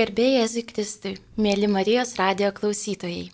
Garbėjai 0.00 0.46
Zikristui, 0.48 1.10
mėly 1.36 1.68
Marijos 1.68 2.14
radio 2.16 2.48
klausytojai. 2.56 3.26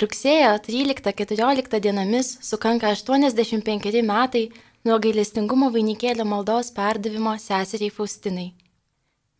Rugsėjo 0.00 0.54
13-14 0.64 1.80
dienomis 1.84 2.30
sukanka 2.48 2.94
85 2.94 4.00
metai 4.08 4.44
nuo 4.88 4.96
gailestingumo 5.04 5.68
vainikėlio 5.74 6.24
maldos 6.24 6.72
perdavimo 6.78 7.34
seseriai 7.44 7.92
Faustinai. 7.98 8.46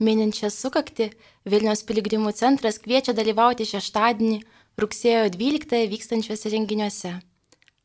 Mininčią 0.05 0.53
sukakti 0.53 1.09
Vilniaus 1.49 1.87
piligrimų 1.89 2.37
centras 2.37 2.77
kviečia 2.85 3.17
dalyvauti 3.17 3.65
šeštadienį 3.73 4.41
rugsėjo 4.85 5.27
12 5.41 5.85
vykstančiuose 5.97 6.53
renginiuose. 6.53 7.19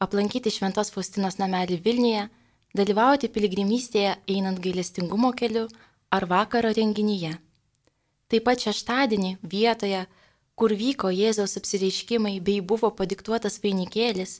Aplankyti 0.03 0.51
Šventos 0.51 0.91
Faustinos 0.91 1.39
namelį 1.39 1.79
Vilniuje, 1.85 2.27
dalyvauti 2.75 3.31
piligrimystėje 3.31 4.17
einant 4.27 4.59
gailestingumo 4.59 5.31
keliu 5.31 5.69
ar 6.11 6.27
vakaro 6.27 6.75
renginyje. 6.75 7.37
Taip 8.29 8.45
pat 8.45 8.61
šeštadienį 8.61 9.37
vietoje, 9.41 10.03
kur 10.59 10.73
vyko 10.77 11.09
Jėzaus 11.09 11.57
apsireiškimai 11.57 12.35
bei 12.45 12.61
buvo 12.61 12.91
padiktuotas 12.93 13.57
vainikėlis, 13.63 14.39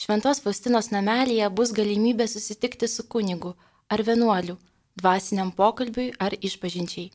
Šventos 0.00 0.40
Faustinos 0.40 0.88
namelėje 0.92 1.48
bus 1.52 1.72
galimybė 1.76 2.26
susitikti 2.28 2.88
su 2.88 3.04
kunigu 3.04 3.54
ar 3.92 4.02
vienuoliu, 4.06 4.56
dvasiniam 4.96 5.50
pokalbiui 5.52 6.12
ar 6.26 6.36
išpažinčiai. 6.40 7.10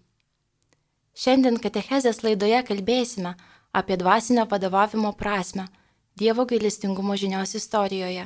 Šiandien 1.15 1.57
Katechezės 1.63 2.21
laidoje 2.25 2.59
kalbėsime 2.67 3.35
apie 3.73 3.97
dvasinio 3.97 4.45
vadovavimo 4.51 5.13
prasme 5.17 5.65
Dievo 6.15 6.45
gailestingumo 6.47 7.15
žinios 7.19 7.55
istorijoje, 7.59 8.25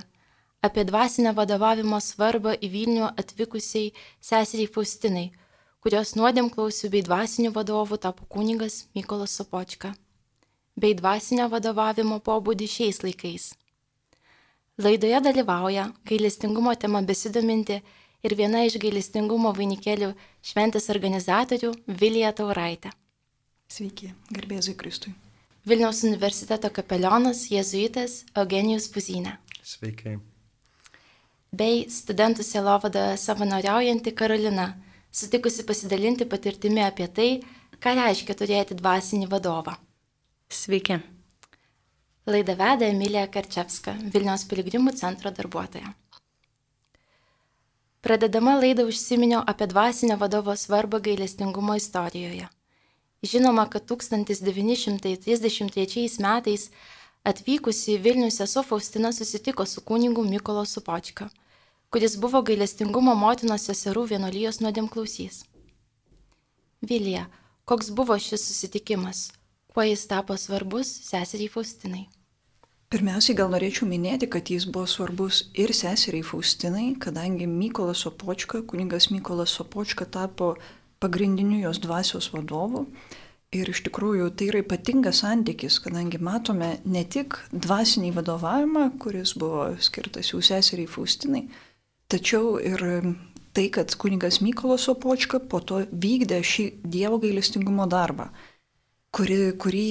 apie 0.62 0.84
dvasinio 0.86 1.32
vadovavimo 1.38 1.98
svarbą 2.04 2.54
į 2.54 2.68
Vilnių 2.74 3.08
atvykusiai 3.22 3.94
seseriai 4.22 4.70
Faustinai, 4.76 5.32
kurios 5.84 6.16
nuodėmklausių 6.20 6.92
bei 6.94 7.04
dvasinių 7.06 7.54
vadovų 7.56 8.00
tapo 8.04 8.26
kunigas 8.32 8.86
Mykolas 8.96 9.36
Sopočka, 9.40 9.94
bei 10.76 10.96
dvasinio 10.96 11.48
vadovavimo 11.52 12.20
pobūdį 12.24 12.68
šiais 12.68 13.02
laikais. 13.04 13.54
Laidoje 14.80 15.20
dalyvauja 15.24 15.90
gailestingumo 16.08 16.74
tema 16.80 17.02
besidominti 17.04 17.82
ir 18.24 18.36
viena 18.36 18.64
iš 18.68 18.78
gailestingumo 18.80 19.52
vainikėlių 19.56 20.14
šventės 20.52 20.90
organizatorių 20.94 21.74
Vilija 22.02 22.32
Tauraitė. 22.36 22.94
Sveiki, 23.70 24.14
garbėzui 24.34 24.76
Kristui. 24.80 25.14
Vilniaus 25.68 26.02
universiteto 26.08 26.72
kapelionas 26.74 27.44
jėzuitas 27.52 28.24
Eugenijus 28.34 28.88
Puzinė. 28.90 29.36
Sveikai. 29.62 30.18
Bei 31.52 31.84
studentų 31.92 32.46
sielovada 32.46 33.12
savanoriaujanti 33.18 34.14
Karolina 34.16 34.72
sutikusi 35.12 35.66
pasidalinti 35.66 36.26
patirtimi 36.26 36.84
apie 36.84 37.08
tai, 37.08 37.42
ką 37.80 37.96
reiškia 37.98 38.36
turėti 38.36 38.76
dvasinį 38.80 39.28
vadovą. 39.32 39.74
Sveiki. 40.50 41.00
Laidą 42.30 42.56
veda 42.60 42.86
Emilija 42.86 43.28
Karčevska, 43.32 43.92
Vilniaus 44.14 44.44
piligrimų 44.50 44.92
centro 44.98 45.32
darbuotoja. 45.34 45.94
Pradedama 48.06 48.54
laidą 48.60 48.84
užsiminiau 48.88 49.42
apie 49.52 49.68
dvasinio 49.68 50.18
vadovo 50.18 50.56
svarbą 50.56 51.00
gailestingumo 51.04 51.76
istorijoje. 51.76 52.48
Žinoma, 53.24 53.70
kad 53.70 53.84
1933 53.92 56.20
metais 56.24 56.72
atvykusi 57.28 57.96
į 57.98 58.02
Vilnių 58.06 58.32
sesuo 58.32 58.64
Faustina 58.64 59.12
susitiko 59.12 59.66
su 59.66 59.82
kunigu 59.82 60.24
Mykolo 60.24 60.66
Supočka 60.66 61.30
kuris 61.90 62.18
buvo 62.22 62.42
gailestingumo 62.46 63.16
motinos 63.18 63.66
seserų 63.66 64.06
vienolyjos 64.14 64.62
nuodėmklausys. 64.62 65.42
Vilija, 66.86 67.26
koks 67.66 67.90
buvo 67.98 68.18
šis 68.22 68.46
susitikimas, 68.46 69.30
kuo 69.74 69.84
jis 69.88 70.06
tapo 70.08 70.38
svarbus 70.38 70.92
seseriai 71.10 71.50
Faustinai? 71.50 72.06
Pirmiausiai 72.90 73.38
gal 73.38 73.50
norėčiau 73.54 73.86
minėti, 73.90 74.30
kad 74.30 74.50
jis 74.50 74.66
buvo 74.66 74.88
svarbus 74.90 75.44
ir 75.54 75.74
seseriai 75.78 76.26
Faustinai, 76.26 76.92
kadangi 77.02 77.46
Mykolas 77.50 78.06
Sopočka, 78.06 78.64
kuningas 78.70 79.10
Mykolas 79.14 79.54
Sopočka 79.58 80.06
tapo 80.10 80.56
pagrindiniu 81.02 81.60
jos 81.64 81.82
dvasios 81.82 82.30
vadovu. 82.34 82.86
Ir 83.54 83.70
iš 83.70 83.82
tikrųjų 83.88 84.28
tai 84.38 84.52
yra 84.52 84.60
ypatingas 84.62 85.24
santykis, 85.24 85.80
kadangi 85.82 86.20
matome 86.22 86.76
ne 86.86 87.02
tik 87.02 87.38
dvasinį 87.50 88.12
vadovavimą, 88.18 88.84
kuris 89.02 89.34
buvo 89.42 89.72
skirtas 89.82 90.30
jų 90.34 90.44
seseriai 90.46 90.90
Faustinai, 90.90 91.48
Tačiau 92.10 92.56
ir 92.58 92.82
tai, 93.54 93.68
kad 93.70 93.94
kunigas 94.02 94.40
Mykolas 94.42 94.88
Opočka 94.90 95.38
po 95.52 95.60
to 95.62 95.84
vykdė 95.92 96.40
šį 96.42 96.66
Dievo 96.82 97.20
gailestingumo 97.22 97.86
darbą, 97.92 98.30
kuri, 99.14 99.38
kurį 99.62 99.84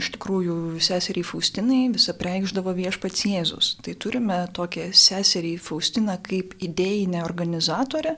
iš 0.00 0.08
tikrųjų 0.14 0.56
seseriai 0.86 1.26
Faustinai 1.26 1.82
visą 1.92 2.16
preikždavo 2.16 2.72
viešpats 2.76 3.26
Jėzus. 3.28 3.74
Tai 3.84 3.96
turime 4.00 4.40
tokią 4.56 4.88
seserį 4.96 5.56
Faustiną 5.68 6.16
kaip 6.24 6.56
idėjinę 6.64 7.20
organizatorę 7.26 8.16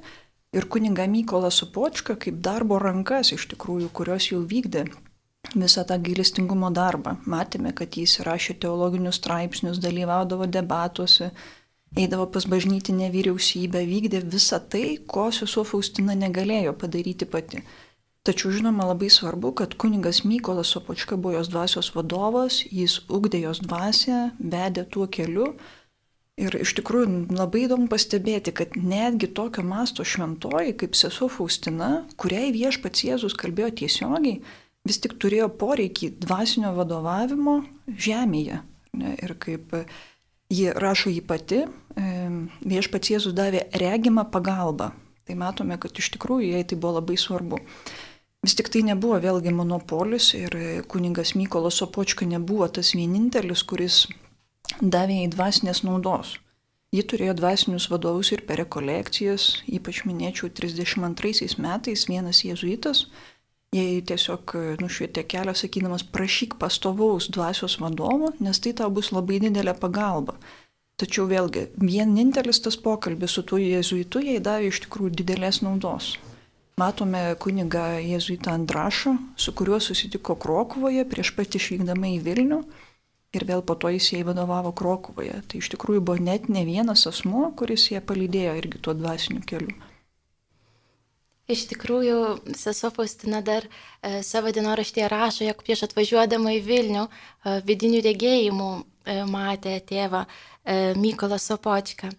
ir 0.55 0.71
kuniga 0.71 1.11
Mykolą 1.11 1.51
Sopočką 1.51 2.15
kaip 2.15 2.39
darbo 2.39 2.79
rankas 2.79 3.35
iš 3.35 3.51
tikrųjų, 3.55 3.91
kurios 3.91 4.31
jau 4.31 4.43
vykdė 4.47 4.87
visą 5.55 5.83
tą 5.89 5.99
gailestingumo 6.03 6.71
darbą. 6.75 7.17
Matėme, 7.27 7.75
kad 7.75 7.97
jis 7.97 8.21
rašė 8.27 8.59
teologinius 8.63 9.19
straipsnius, 9.19 9.83
dalyvaudavo 9.83 10.47
debatuose, 10.47 11.33
eidavo 11.97 12.27
pas 12.33 12.45
bažnytinę 12.45 13.11
vyriausybę, 13.15 13.83
vykdė 13.89 14.23
visą 14.25 14.61
tai, 14.61 14.99
ko 15.07 15.29
sesuo 15.33 15.65
Faustina 15.65 16.17
negalėjo 16.19 16.75
padaryti 16.77 17.29
pati. 17.29 17.63
Tačiau 18.29 18.53
žinoma 18.53 18.85
labai 18.91 19.09
svarbu, 19.09 19.55
kad 19.57 19.75
kuningas 19.81 20.21
Mykolas 20.27 20.75
Sopočka 20.75 21.17
buvo 21.17 21.39
jos 21.39 21.49
dvasios 21.49 21.89
vadovas, 21.95 22.61
jis 22.69 22.99
ugdė 23.09 23.41
jos 23.47 23.63
dvasę, 23.65 24.33
vedė 24.39 24.85
tuo 24.85 25.07
keliu. 25.09 25.55
Ir 26.39 26.55
iš 26.61 26.75
tikrųjų 26.79 27.35
labai 27.35 27.65
įdomu 27.65 27.89
pastebėti, 27.91 28.53
kad 28.55 28.77
netgi 28.77 29.31
tokio 29.35 29.65
masto 29.67 30.05
šventoji 30.07 30.77
kaip 30.79 30.95
sesuo 30.99 31.31
Faustina, 31.33 32.05
kuriai 32.21 32.53
viešpats 32.55 33.07
Jėzus 33.09 33.35
kalbėjo 33.39 33.73
tiesiogiai, 33.81 34.43
vis 34.87 35.01
tik 35.03 35.17
turėjo 35.23 35.49
poreikį 35.59 36.13
dvasinio 36.21 36.75
vadovavimo 36.77 37.63
žemėje. 37.89 38.61
Ir 38.99 39.35
kaip 39.41 39.75
Ji 40.49 40.71
rašo 40.73 41.11
jį 41.13 41.21
pati, 41.29 41.65
viešpats 42.65 43.11
Jėzus 43.13 43.35
davė 43.37 43.67
regimą 43.83 44.25
pagalbą. 44.33 44.93
Tai 45.29 45.35
matome, 45.37 45.77
kad 45.77 45.93
iš 46.01 46.09
tikrųjų 46.15 46.55
jai 46.55 46.63
tai 46.65 46.79
buvo 46.81 46.95
labai 46.97 47.19
svarbu. 47.21 47.61
Vis 48.41 48.55
tik 48.57 48.71
tai 48.73 48.81
nebuvo 48.87 49.19
vėlgi 49.21 49.53
monopolis 49.53 50.31
ir 50.39 50.55
kuningas 50.89 51.35
Mykolas 51.37 51.83
Sopočka 51.83 52.25
nebuvo 52.25 52.69
tas 52.73 52.95
vienintelis, 52.97 53.65
kuris 53.69 54.07
davė 54.81 55.21
jai 55.21 55.33
dvasinės 55.35 55.83
naudos. 55.85 56.39
Ji 56.97 57.03
turėjo 57.05 57.35
dvasinius 57.37 57.91
vadovus 57.93 58.31
ir 58.33 58.47
per 58.49 58.63
rekolekcijas, 58.63 59.59
ypač 59.69 60.07
minėčiau 60.09 60.49
32 60.49 61.59
metais 61.61 62.07
vienas 62.09 62.41
jėzuitas, 62.47 63.03
Jei 63.77 63.99
tiesiog 64.01 64.55
e, 64.57 64.61
nušvietė 64.81 65.27
kelią, 65.29 65.53
sakydamas, 65.61 66.07
prašyk 66.15 66.55
pastovaus 66.61 67.27
dvasios 67.35 67.77
vadovo, 67.83 68.31
nes 68.41 68.61
tai 68.65 68.73
tau 68.79 68.89
bus 68.89 69.11
labai 69.13 69.43
didelė 69.43 69.75
pagalba. 69.77 70.39
Tačiau 70.99 71.29
vėlgi, 71.31 71.67
vienintelis 71.77 72.63
tas 72.65 72.79
pokalbis 72.81 73.37
su 73.37 73.45
tuo 73.47 73.61
jėzuitu 73.61 74.23
jai 74.25 74.39
davė 74.43 74.73
iš 74.73 74.81
tikrųjų 74.87 75.13
didelės 75.21 75.61
naudos. 75.67 76.15
Matome 76.81 77.21
kunigą 77.43 77.85
jėzuitą 78.01 78.55
Andrašą, 78.57 79.13
su 79.37 79.53
kuriuo 79.53 79.83
susitiko 79.85 80.39
Krokuvoje 80.39 81.05
prieš 81.11 81.35
pat 81.37 81.61
išvykdama 81.61 82.15
į 82.15 82.19
Vilnių 82.25 82.63
ir 83.37 83.47
vėl 83.51 83.63
po 83.69 83.77
to 83.77 83.93
jis 83.93 84.09
jai 84.15 84.25
vadovavo 84.27 84.73
Krokuvoje. 84.81 85.43
Tai 85.45 85.61
iš 85.61 85.69
tikrųjų 85.75 86.07
buvo 86.09 86.25
net 86.31 86.49
ne 86.49 86.65
vienas 86.65 87.05
asmuo, 87.11 87.51
kuris 87.59 87.91
ją 87.93 88.01
palydėjo 88.01 88.57
irgi 88.63 88.81
tuo 88.81 88.97
dvasiniu 88.97 89.45
keliu. 89.45 89.77
Iš 91.49 91.63
tikrųjų, 91.71 92.17
sesuo 92.61 92.91
Faustina 92.93 93.39
dar 93.41 93.65
e, 93.65 94.19
savo 94.21 94.51
dienoraštėje 94.53 95.07
rašo, 95.09 95.47
jog 95.47 95.63
prieš 95.65 95.87
atvažiuodama 95.87 96.53
į 96.59 96.65
Vilnių 96.67 97.05
e, 97.09 97.55
vidinių 97.65 98.03
regėjimų 98.05 98.67
e, 98.77 99.15
matė 99.33 99.79
tėvą 99.89 100.27
e, 100.29 100.93
Mykolą 101.01 101.39
Sopočką. 101.41 102.11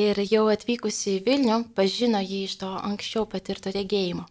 Ir 0.00 0.22
jau 0.30 0.46
atvykusi 0.48 1.18
į 1.18 1.20
Vilnių, 1.26 1.58
pažino 1.76 2.22
jį 2.24 2.40
iš 2.46 2.56
to 2.62 2.70
anksčiau 2.88 3.26
patirto 3.28 3.68
regėjimo. 3.74 4.24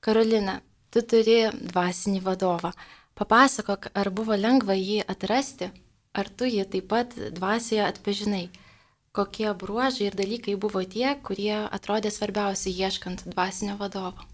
Karolina, 0.00 0.56
tu 0.88 1.04
turi 1.04 1.42
dvasinį 1.52 2.24
vadovą. 2.24 2.72
Papasakok, 3.20 3.90
ar 3.92 4.08
buvo 4.08 4.40
lengva 4.40 4.72
jį 4.72 5.02
atrasti, 5.04 5.68
ar 6.16 6.32
tu 6.32 6.48
jį 6.48 6.64
taip 6.64 6.88
pat 6.96 7.12
dvasioje 7.36 7.84
atpažinai 7.84 8.46
kokie 9.12 9.48
bruožai 9.54 10.10
ir 10.10 10.18
dalykai 10.18 10.56
buvo 10.60 10.82
tie, 10.84 11.14
kurie 11.22 11.54
atrodė 11.66 12.12
svarbiausi 12.14 12.72
ieškant 12.74 13.26
dvasinio 13.32 13.76
vadovo? 13.80 14.28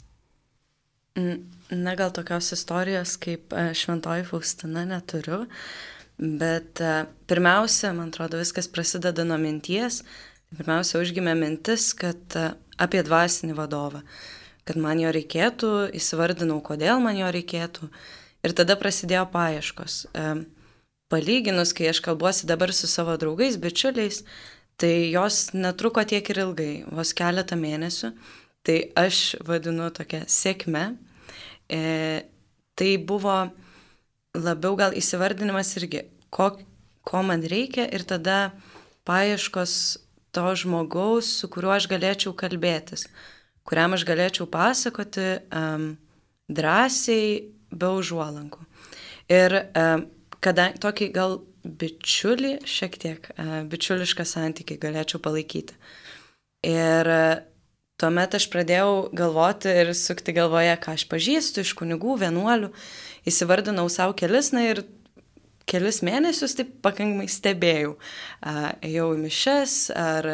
Na, 1.71 1.95
gal 1.97 2.13
tokios 2.13 2.53
istorijos 2.53 3.17
kaip 3.17 3.55
e, 3.57 3.71
Šventoji 3.75 4.27
Faustina 4.29 4.85
neturiu, 4.85 5.47
bet 6.19 6.81
e, 6.85 7.07
pirmiausia, 7.29 7.95
man 7.97 8.13
atrodo, 8.13 8.37
viskas 8.43 8.69
prasideda 8.69 9.25
nuo 9.25 9.39
minties. 9.41 10.03
Pirmiausia, 10.53 11.01
užgimė 11.01 11.33
mintis, 11.41 11.89
kad 11.97 12.37
e, 12.37 12.51
apie 12.77 13.01
dvasinį 13.07 13.57
vadovą, 13.57 14.03
kad 14.69 14.77
man 14.77 15.01
jo 15.01 15.15
reikėtų, 15.17 15.73
įsivardinau, 15.97 16.61
kodėl 16.61 17.01
man 17.01 17.17
jo 17.17 17.33
reikėtų. 17.33 17.89
Ir 18.45 18.53
tada 18.55 18.77
prasidėjo 18.79 19.25
paieškos. 19.33 20.03
Palyginus, 21.11 21.73
kai 21.75 21.89
aš 21.91 22.03
kalbuosi 22.05 22.47
dabar 22.47 22.71
su 22.77 22.87
savo 22.91 23.17
draugais, 23.19 23.57
bičiuliais, 23.63 24.21
tai 24.81 25.11
jos 25.13 25.51
netruko 25.57 26.05
tiek 26.05 26.27
ir 26.31 26.43
ilgai, 26.45 26.73
vos 26.93 27.13
keletą 27.17 27.59
mėnesių. 27.59 28.13
Tai 28.67 28.79
aš 28.99 29.37
vadinu 29.47 29.89
tokia 29.95 30.25
sėkme. 30.27 30.97
E, 31.71 31.81
tai 32.77 32.91
buvo 32.99 33.37
labiau 34.37 34.77
gal 34.79 34.97
įsivardinimas 34.97 35.71
irgi, 35.81 36.03
ko, 36.35 36.51
ko 37.07 37.23
man 37.25 37.45
reikia 37.47 37.87
ir 37.95 38.05
tada 38.09 38.51
paieškos 39.07 39.73
to 40.35 40.47
žmogaus, 40.61 41.31
su 41.41 41.49
kuriuo 41.49 41.73
aš 41.77 41.87
galėčiau 41.89 42.35
kalbėtis, 42.37 43.07
kuriam 43.65 43.97
aš 43.97 44.05
galėčiau 44.09 44.49
pasakoti 44.51 45.29
um, 45.49 45.95
drąsiai, 46.53 47.47
be 47.73 47.89
užuolankų. 47.99 48.67
Ir 49.33 49.57
um, 49.63 50.05
kada 50.45 50.69
tokį 50.83 51.09
gal 51.15 51.39
bičiulį, 51.81 52.57
šiek 52.69 52.97
tiek 53.03 53.29
uh, 53.35 53.61
bičiulišką 53.71 54.27
santykį 54.29 54.79
galėčiau 54.83 55.21
palaikyti. 55.25 55.77
Ir 56.67 57.11
uh, 57.13 57.45
tuomet 58.01 58.37
aš 58.37 58.49
pradėjau 58.53 59.09
galvoti 59.17 59.73
ir 59.83 59.93
sukti 59.97 60.35
galvoje, 60.37 60.75
ką 60.83 60.97
aš 60.97 61.07
pažįstu 61.11 61.65
iš 61.65 61.73
kunigų, 61.79 62.19
vienuolių, 62.23 62.71
įsivardinau 63.29 63.89
savo 63.93 64.17
kelis, 64.19 64.53
na 64.55 64.67
ir 64.71 64.85
kelis 65.69 66.03
mėnesius 66.07 66.57
taip 66.59 66.77
pakankamai 66.85 67.29
stebėjau. 67.31 67.97
Ėjau 68.85 69.11
į 69.17 69.21
mišes 69.25 69.77
ar 69.97 70.31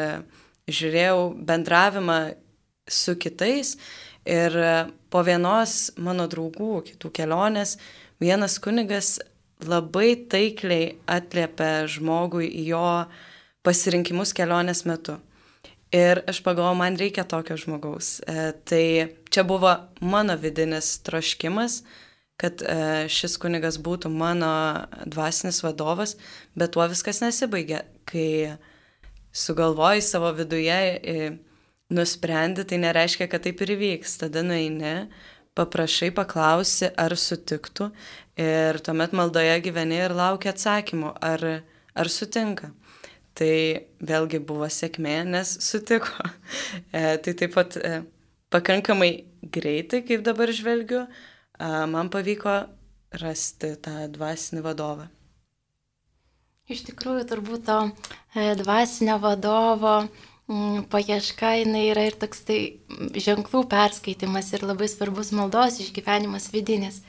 žiūrėjau 0.69 1.29
bendravimą 1.47 2.19
su 2.91 3.15
kitais 3.19 3.77
ir 4.27 4.55
po 5.11 5.23
vienos 5.25 5.93
mano 5.97 6.27
draugų, 6.31 6.83
kitų 6.91 7.11
kelionės, 7.15 7.77
vienas 8.21 8.59
kunigas 8.63 9.17
labai 9.69 10.15
taikliai 10.29 10.95
atliepia 11.09 11.85
žmogui 11.89 12.49
jo 12.67 13.05
pasirinkimus 13.63 14.33
kelionės 14.35 14.83
metu. 14.89 15.19
Ir 15.93 16.23
aš 16.25 16.39
pagalvojau, 16.41 16.77
man 16.79 16.97
reikia 16.97 17.21
tokio 17.29 17.53
žmogaus. 17.59 18.17
E, 18.25 18.47
tai 18.65 18.85
čia 19.29 19.43
buvo 19.45 19.75
mano 20.01 20.33
vidinis 20.41 20.95
troškimas, 21.05 21.83
kad 22.41 22.63
e, 22.65 22.77
šis 23.13 23.37
kunigas 23.37 23.77
būtų 23.77 24.09
mano 24.09 24.49
dvasinis 25.05 25.61
vadovas, 25.61 26.15
bet 26.57 26.73
tuo 26.73 26.87
viskas 26.89 27.21
nesibaigė. 27.21 27.83
Kai 28.09 28.57
sugalvoji 29.33 30.01
savo 30.01 30.33
viduje, 30.33 30.79
e, 30.97 31.29
nusprendi, 31.93 32.65
tai 32.65 32.81
nereiškia, 32.81 33.29
kad 33.29 33.45
taip 33.45 33.61
ir 33.61 33.75
įvyks. 33.77 34.17
Tada 34.23 34.41
nueini, 34.45 34.95
paprašai, 35.57 36.11
paklausi, 36.15 36.89
ar 36.97 37.15
sutiktų 37.19 37.89
ir 38.39 38.79
tuomet 38.85 39.13
maldoje 39.17 39.55
gyveni 39.67 39.99
ir 40.01 40.15
laukia 40.17 40.53
atsakymų, 40.53 41.13
ar, 41.21 41.45
ar 41.93 42.09
sutinka. 42.09 42.71
Tai 43.33 43.53
vėlgi 44.05 44.39
buvo 44.45 44.67
sėkmė, 44.69 45.23
nes 45.25 45.57
sutiko. 45.65 46.29
E, 46.93 47.17
tai 47.21 47.33
taip 47.37 47.55
pat 47.55 47.75
e, 47.77 48.03
pakankamai 48.53 49.25
greitai, 49.41 50.03
kaip 50.05 50.21
dabar 50.25 50.51
žvelgiu, 50.53 51.03
man 51.89 52.09
pavyko 52.13 52.53
rasti 53.21 53.73
tą 53.81 54.07
dvasinį 54.13 54.63
vadovą. 54.65 55.07
Iš 56.71 56.85
tikrųjų, 56.87 57.25
turbūt 57.27 57.65
to 57.67 57.79
e, 58.39 58.53
dvasinio 58.55 59.17
vadovo 59.19 59.97
paieška 60.91 61.53
jinai 61.61 61.83
yra 61.91 62.07
ir 62.09 62.17
toks 62.19 62.43
tai 62.47 62.57
ženklų 63.25 63.65
perskaitimas 63.71 64.51
ir 64.53 64.65
labai 64.65 64.89
svarbus 64.91 65.31
maldos 65.35 65.79
išgyvenimas 65.83 66.49
vidinis. 66.53 67.01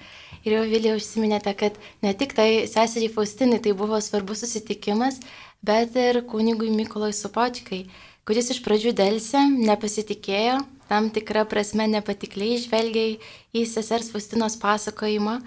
Ir 0.45 0.59
jau 0.59 0.65
vėliau 0.69 0.99
užsiminėte, 0.99 1.55
kad 1.57 1.79
ne 2.05 2.13
tik 2.13 2.35
tai 2.37 2.67
seseriai 2.69 3.13
Faustinai 3.13 3.63
tai 3.65 3.73
buvo 3.73 3.97
svarbus 4.05 4.43
susitikimas, 4.45 5.23
bet 5.65 5.97
ir 5.97 6.21
kunigui 6.29 6.69
Mykoloj 6.75 7.15
Supočkai, 7.17 7.87
kuris 8.29 8.51
iš 8.53 8.61
pradžių 8.65 8.93
dėlse, 8.99 9.41
nepasitikėjo, 9.71 10.59
tam 10.89 11.09
tikrą 11.15 11.47
prasme 11.49 11.87
nepatikliai 11.89 12.61
žvelgiai 12.61 13.19
į 13.57 13.65
sesers 13.69 14.11
Faustinos 14.13 14.59
pasakojimą, 14.61 15.39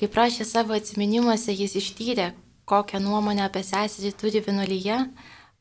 kai 0.00 0.10
prašė 0.10 0.46
savo 0.48 0.74
atminimuose, 0.74 1.54
jis 1.54 1.76
ištyrė, 1.78 2.32
kokią 2.70 2.98
nuomonę 3.02 3.46
apie 3.46 3.62
seserį 3.66 4.12
turi 4.18 4.42
vienolyje, 4.46 4.98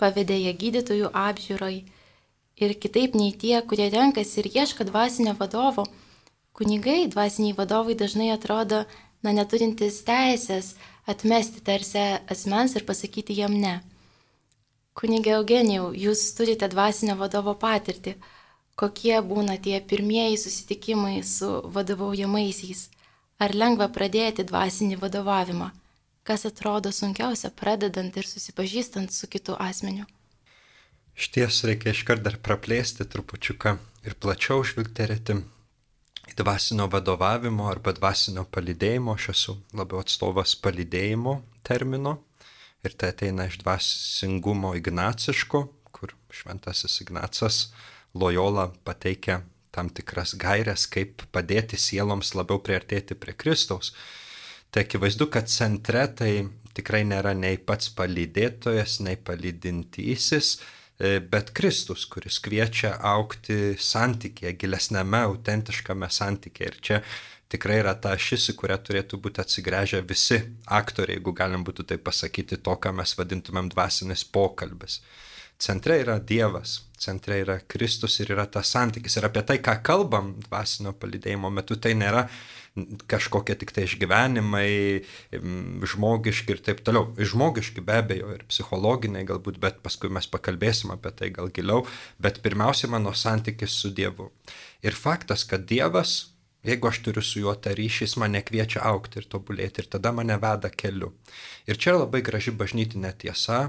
pavedė 0.02 0.38
ją 0.40 0.54
gydytojų 0.64 1.12
apžiūroj. 1.24 1.78
Ir 2.60 2.74
kitaip 2.84 3.16
nei 3.16 3.36
tie, 3.44 3.56
kurie 3.68 3.90
renkasi 3.94 4.42
ir 4.42 4.50
ieško 4.62 4.88
dvasinio 4.90 5.36
vadovo, 5.40 5.86
kunigai, 6.58 7.06
dvasiniai 7.12 7.56
vadovai 7.60 7.96
dažnai 8.00 8.32
atrodo, 8.34 8.84
na, 9.24 9.36
neturintis 9.36 10.02
teisės 10.08 10.74
atmesti 11.08 11.64
tarsi 11.64 12.04
asmens 12.36 12.76
ir 12.76 12.88
pasakyti 12.88 13.38
jam 13.38 13.56
ne. 13.56 13.80
Kunigė 15.00 15.38
Eugenijau, 15.38 15.94
jūs 15.96 16.26
turite 16.36 16.68
dvasinio 16.72 17.16
vadovo 17.20 17.56
patirtį 17.56 18.18
kokie 18.80 19.18
būna 19.32 19.58
tie 19.66 19.80
pirmieji 19.92 20.40
susitikimai 20.40 21.20
su 21.28 21.50
vadovaujamaisiais, 21.76 22.86
ar 23.44 23.56
lengva 23.62 23.90
pradėti 23.96 24.46
dvasinį 24.52 25.00
vadovavimą, 25.04 25.68
kas 26.30 26.46
atrodo 26.46 26.92
sunkiausia 26.94 27.50
pradedant 27.58 28.18
ir 28.22 28.28
susipažįstant 28.30 29.10
su 29.10 29.28
kitu 29.34 29.56
asmeniu. 29.58 30.06
Šties 31.18 31.64
reikia 31.66 31.96
iškart 31.96 32.22
dar 32.22 32.38
praplėsti 32.38 33.08
trupučiuką 33.10 33.74
ir 34.06 34.16
plačiau 34.22 34.62
žvilgterėti 34.62 35.40
į 36.30 36.38
dvasinio 36.38 36.86
vadovavimo 36.94 37.66
arba 37.72 37.96
dvasinio 37.98 38.46
palidėjimo, 38.54 39.18
aš 39.18 39.26
esu 39.34 39.58
labiau 39.74 40.04
atstovas 40.04 40.54
palidėjimo 40.62 41.40
termino 41.66 42.20
ir 42.86 42.94
tai 42.94 43.10
ateina 43.16 43.50
iš 43.50 43.58
dvasingumo 43.64 44.76
ignaciško, 44.78 45.66
kur 45.92 46.14
šventasis 46.30 47.02
Ignacas 47.02 47.64
Lojola 48.14 48.70
pateikia 48.86 49.42
tam 49.74 49.90
tikras 49.90 50.38
gairias, 50.38 50.86
kaip 50.94 51.26
padėti 51.34 51.78
sieloms 51.78 52.36
labiau 52.38 52.62
priartėti 52.62 53.18
prie 53.18 53.34
Kristaus. 53.34 53.96
Tai 54.70 54.84
akivaizdu, 54.86 55.30
kad 55.34 55.50
centre 55.50 56.04
tai 56.14 56.34
tikrai 56.78 57.02
nėra 57.08 57.34
nei 57.34 57.58
pats 57.58 57.90
palydėtojas, 57.98 59.00
nei 59.06 59.18
palydintysis, 59.18 60.52
e, 61.00 61.18
bet 61.34 61.50
Kristus, 61.58 62.06
kuris 62.12 62.38
kviečia 62.46 62.94
aukti 63.16 63.74
santykėje, 63.82 64.54
gilesnėme, 64.62 65.24
autentiškame 65.32 66.10
santykėje. 66.14 66.70
Ir 66.70 66.78
čia 66.86 67.00
tikrai 67.50 67.80
yra 67.82 67.96
ta 67.98 68.14
šis, 68.14 68.52
į 68.54 68.56
kurią 68.62 68.78
turėtų 68.86 69.20
būti 69.24 69.42
atsigręžę 69.42 70.04
visi 70.06 70.38
aktoriai, 70.80 71.18
jeigu 71.18 71.34
galim 71.34 71.66
būtų 71.66 71.88
tai 71.90 71.98
pasakyti, 71.98 72.62
to, 72.62 72.78
ką 72.78 72.94
mes 73.02 73.16
vadintumėm 73.18 73.72
dvasinis 73.74 74.24
pokalbis. 74.24 75.00
Centre 75.60 75.98
yra 76.00 76.20
Dievas, 76.24 76.78
centre 76.96 77.42
yra 77.42 77.58
Kristus 77.68 78.22
ir 78.22 78.30
yra 78.38 78.46
tas 78.48 78.70
santykis. 78.72 79.18
Ir 79.18 79.28
apie 79.28 79.42
tai, 79.44 79.58
ką 79.66 79.80
kalbam 79.84 80.36
dvasinio 80.46 80.94
palidėjimo 80.96 81.50
metu, 81.52 81.76
tai 81.76 81.98
nėra 82.00 82.28
kažkokie 83.10 83.56
tik 83.60 83.74
tai 83.76 83.86
išgyvenimai, 83.88 84.70
žmogiški 85.94 86.56
ir 86.56 86.64
taip 86.66 86.82
toliau. 86.86 87.12
Žmogiški 87.18 87.84
be 87.86 88.00
abejo 88.02 88.32
ir 88.36 88.46
psichologiniai 88.50 89.28
galbūt, 89.30 89.60
bet 89.62 89.80
paskui 89.86 90.12
mes 90.14 90.30
pakalbėsim 90.32 90.94
apie 90.96 91.14
tai 91.16 91.32
gal 91.36 91.52
giliau, 91.54 91.86
bet 92.22 92.42
pirmiausia 92.46 92.92
mano 92.92 93.14
santykis 93.16 93.76
su 93.82 93.94
Dievu. 93.96 94.32
Ir 94.86 94.96
faktas, 94.96 95.46
kad 95.48 95.68
Dievas 95.70 96.32
Jeigu 96.64 96.88
aš 96.88 96.98
turiu 97.00 97.22
su 97.24 97.40
juo 97.40 97.54
tą 97.56 97.72
ryšį, 97.72 98.04
jis 98.04 98.14
mane 98.20 98.42
kviečia 98.44 98.82
aukti 98.90 99.22
ir 99.22 99.28
tobulėti 99.32 99.80
ir 99.80 99.86
tada 99.94 100.12
mane 100.12 100.36
veda 100.44 100.68
keliu. 100.68 101.14
Ir 101.72 101.80
čia 101.80 101.94
labai 101.96 102.20
graži 102.26 102.52
bažnytinė 102.52 103.14
tiesa, 103.22 103.60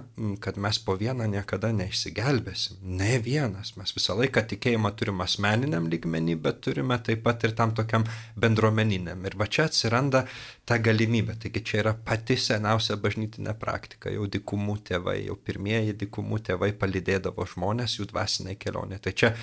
kad 0.42 0.58
mes 0.58 0.80
po 0.82 0.96
vieną 0.98 1.28
niekada 1.30 1.70
neišsigelbėsim. 1.76 2.80
Ne 2.98 3.20
vienas, 3.22 3.76
mes 3.78 3.94
visą 3.94 4.18
laiką 4.18 4.42
tikėjimą 4.54 4.90
turim 4.98 5.22
asmeniniam 5.22 5.86
lygmenį, 5.92 6.36
bet 6.48 6.58
turime 6.66 6.98
taip 7.06 7.22
pat 7.28 7.46
ir 7.46 7.54
tam 7.62 7.76
tokiam 7.78 8.08
bendruomeniniam. 8.34 9.22
Ir 9.22 9.38
va 9.38 9.46
čia 9.46 9.68
atsiranda 9.70 10.24
ta 10.66 10.82
galimybė. 10.82 11.38
Taigi 11.46 11.62
čia 11.70 11.80
yra 11.84 11.94
pati 11.94 12.34
seniausia 12.34 12.98
bažnytinė 12.98 13.54
praktika. 13.62 14.10
Jau 14.10 14.26
dikumų 14.26 14.80
tėvai, 14.90 15.20
jau 15.28 15.38
pirmieji 15.38 15.94
dikumų 16.02 16.42
tėvai 16.50 16.74
palidėdavo 16.74 17.46
žmonės 17.54 18.00
jų 18.00 18.10
dvasiniai 18.10 18.58
kelionė. 18.58 18.98
Tai 18.98 19.14
čia 19.14 19.36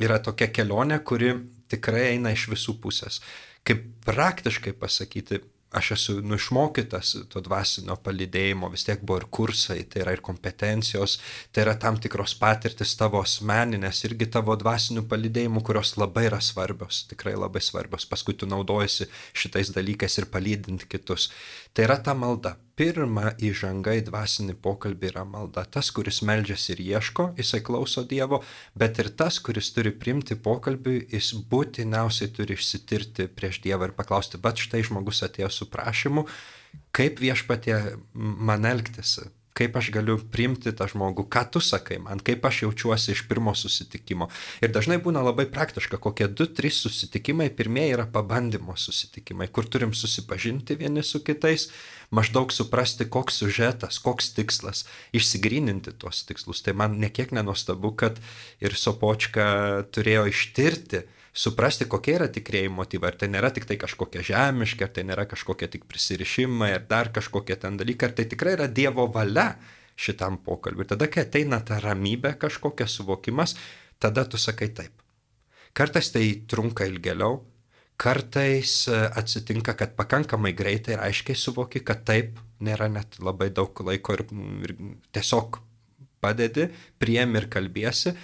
yra 0.00 0.22
tokia 0.24 0.48
kelionė, 0.48 1.04
kuri 1.04 1.34
tikrai 1.70 2.10
eina 2.14 2.34
iš 2.34 2.48
visų 2.52 2.76
pusės. 2.82 3.20
Kaip 3.66 3.84
praktiškai 4.06 4.72
pasakyti, 4.80 5.42
aš 5.70 5.90
esu 5.94 6.16
nušmokytas 6.26 7.12
to 7.30 7.40
dvasinio 7.46 7.94
palidėjimo, 8.02 8.70
vis 8.72 8.84
tiek 8.88 9.02
buvo 9.06 9.20
ir 9.20 9.26
kursai, 9.30 9.84
tai 9.86 10.02
yra 10.02 10.14
ir 10.16 10.22
kompetencijos, 10.26 11.18
tai 11.54 11.62
yra 11.64 11.76
tam 11.78 12.00
tikros 12.02 12.34
patirtis 12.40 12.96
tavo 12.98 13.20
asmeninės, 13.22 14.02
irgi 14.08 14.26
tavo 14.34 14.56
dvasinių 14.58 15.04
palidėjimų, 15.10 15.62
kurios 15.66 15.94
labai 16.00 16.26
yra 16.26 16.40
svarbios, 16.42 17.04
tikrai 17.12 17.36
labai 17.38 17.62
svarbios, 17.62 18.08
paskui 18.10 18.34
tu 18.34 18.50
naudojasi 18.50 19.06
šitais 19.30 19.70
dalykais 19.76 20.18
ir 20.18 20.26
palydint 20.32 20.88
kitus. 20.90 21.30
Tai 21.72 21.86
yra 21.86 22.00
ta 22.02 22.16
malda. 22.18 22.56
Pirma 22.80 23.34
įžanga 23.44 23.92
į 23.98 24.06
dvasinį 24.06 24.54
pokalbį 24.64 25.10
yra 25.10 25.24
malda. 25.28 25.66
Tas, 25.68 25.90
kuris 25.92 26.22
meldžiasi 26.24 26.72
ir 26.72 26.80
ieško, 26.86 27.26
jisai 27.36 27.60
klauso 27.66 28.06
Dievo, 28.08 28.38
bet 28.80 29.02
ir 29.02 29.10
tas, 29.20 29.36
kuris 29.44 29.68
turi 29.76 29.92
primti 29.92 30.38
pokalbį, 30.40 30.94
jis 31.12 31.34
būtiniausiai 31.50 32.32
turi 32.36 32.56
išsitirti 32.56 33.28
prieš 33.36 33.60
Dievą 33.66 33.90
ir 33.90 33.96
paklausti, 33.98 34.40
bet 34.40 34.62
štai 34.64 34.80
žmogus 34.88 35.20
atėjo 35.26 35.50
su 35.52 35.68
prašymu, 35.68 36.24
kaip 36.96 37.20
viešpatie 37.20 37.76
man 38.14 38.64
elgtis, 38.70 39.18
kaip 39.56 39.76
aš 39.76 39.90
galiu 39.94 40.16
priimti 40.32 40.72
tą 40.76 40.86
žmogų, 40.90 41.26
ką 41.32 41.42
tu 41.54 41.62
sakai 41.64 41.98
man, 42.02 42.22
kaip 42.24 42.44
aš 42.46 42.62
jaučiuosi 42.64 43.14
iš 43.14 43.24
pirmo 43.28 43.54
susitikimo. 43.58 44.30
Ir 44.62 44.72
dažnai 44.74 45.00
būna 45.02 45.22
labai 45.26 45.46
praktiška, 45.50 45.98
kokie 46.02 46.28
du, 46.30 46.46
trys 46.46 46.80
susitikimai, 46.84 47.50
pirmieji 47.54 47.96
yra 47.96 48.06
pabandymo 48.10 48.76
susitikimai, 48.78 49.50
kur 49.52 49.68
turim 49.68 49.94
susipažinti 49.96 50.78
vieni 50.80 51.04
su 51.06 51.22
kitais, 51.26 51.68
maždaug 52.14 52.54
suprasti, 52.54 53.06
koks 53.10 53.42
sužetas, 53.42 54.00
koks 54.02 54.32
tikslas, 54.38 54.84
išsigryninti 55.16 55.94
tuos 55.98 56.24
tikslus. 56.28 56.62
Tai 56.66 56.76
man 56.78 56.98
nekiek 57.02 57.34
nenuostabu, 57.34 57.94
kad 57.98 58.18
ir 58.62 58.76
Sopočka 58.78 59.86
turėjo 59.94 60.28
ištirti, 60.30 61.04
suprasti, 61.32 61.86
kokie 61.88 62.16
yra 62.18 62.28
tikrieji 62.32 62.70
motyvai. 62.74 63.12
Ar 63.12 63.18
tai 63.20 63.28
nėra 63.32 63.50
tik 63.54 63.66
tai 63.68 63.76
kažkokie 63.80 64.22
žemiški, 64.26 64.86
ar 64.86 64.94
tai 64.94 65.04
nėra 65.08 65.26
kažkokie 65.30 65.68
tik 65.70 65.86
prisirišimai, 65.90 66.72
ar 66.78 66.86
dar 66.90 67.12
kažkokie 67.14 67.56
ten 67.60 67.78
dalykai, 67.80 68.10
ar 68.10 68.16
tai 68.18 68.26
tikrai 68.30 68.56
yra 68.58 68.66
Dievo 68.70 69.06
valia 69.14 69.54
šitam 70.00 70.40
pokalbiui. 70.44 70.88
Tada, 70.90 71.10
kai 71.12 71.26
ateina 71.26 71.60
ta 71.66 71.78
ramybė 71.82 72.34
kažkokia 72.40 72.88
suvokimas, 72.88 73.56
tada 74.00 74.24
tu 74.24 74.40
sakai 74.40 74.70
taip. 74.74 75.04
Kartais 75.76 76.10
tai 76.10 76.24
trunka 76.50 76.86
ilgėliau, 76.88 77.44
kartais 78.00 78.88
e, 78.88 78.96
atsitinka, 79.20 79.76
kad 79.78 79.92
pakankamai 79.98 80.54
greitai 80.56 80.96
ir 80.96 81.02
aiškiai 81.04 81.38
suvoki, 81.38 81.84
kad 81.86 82.02
taip 82.08 82.40
nėra 82.64 82.88
net 82.90 83.20
labai 83.22 83.50
daug 83.54 83.76
laiko 83.86 84.16
ir, 84.16 84.24
ir 84.66 84.74
tiesiog 85.14 85.60
padedi, 86.20 86.68
priem 87.00 87.36
ir 87.38 87.46
kalbėsi 87.52 88.16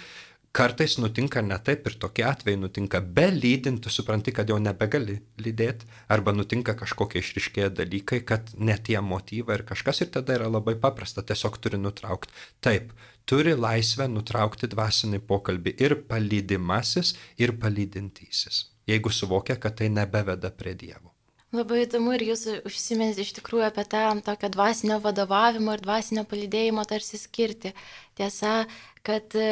kartais 0.57 0.95
nutinka 0.97 1.41
ne 1.45 1.57
taip 1.61 1.85
ir 1.89 1.95
tokie 2.01 2.23
atvejai 2.25 2.59
nutinka 2.59 3.01
be 3.17 3.27
lydint, 3.33 3.81
tu 3.83 3.91
supranti, 3.93 4.33
kad 4.33 4.49
jau 4.49 4.57
nebegali 4.61 5.19
lydėti, 5.43 5.89
arba 6.13 6.33
nutinka 6.33 6.73
kažkokie 6.79 7.21
išriškėję 7.21 7.69
dalykai, 7.77 8.23
kad 8.31 8.49
ne 8.57 8.77
tie 8.89 8.97
motyvai 9.11 9.59
ir 9.59 9.65
kažkas 9.71 10.01
ir 10.05 10.09
tada 10.15 10.37
yra 10.39 10.47
labai 10.49 10.73
paprasta, 10.85 11.21
tiesiog 11.21 11.59
turi 11.61 11.81
nutraukti. 11.81 12.33
Taip, 12.65 12.95
turi 13.29 13.53
laisvę 13.57 14.07
nutraukti 14.13 14.71
dvasinį 14.73 15.21
pokalbį 15.29 15.75
ir 15.85 15.99
palydimasis, 16.09 17.13
ir 17.37 17.53
palydintysis, 17.61 18.63
jeigu 18.89 19.13
suvokia, 19.13 19.59
kad 19.61 19.77
tai 19.81 19.91
nebeveda 19.93 20.53
prie 20.57 20.73
Dievo. 20.73 21.13
Labai 21.55 21.85
įdomu 21.85 22.11
ir 22.11 22.25
jūs 22.27 22.41
užsiminėte 22.67 23.23
iš 23.23 23.29
tikrųjų 23.37 23.69
apie 23.69 23.85
tą 23.87 24.01
tokio 24.25 24.49
dvasinio 24.51 24.97
vadovavimo 24.99 25.77
ir 25.77 25.83
dvasinio 25.85 26.25
palydėjimo 26.27 26.83
tarsi 26.89 27.15
skirti. 27.21 27.71
Tiesa, 28.19 28.65
kad 29.07 29.35
e, 29.39 29.47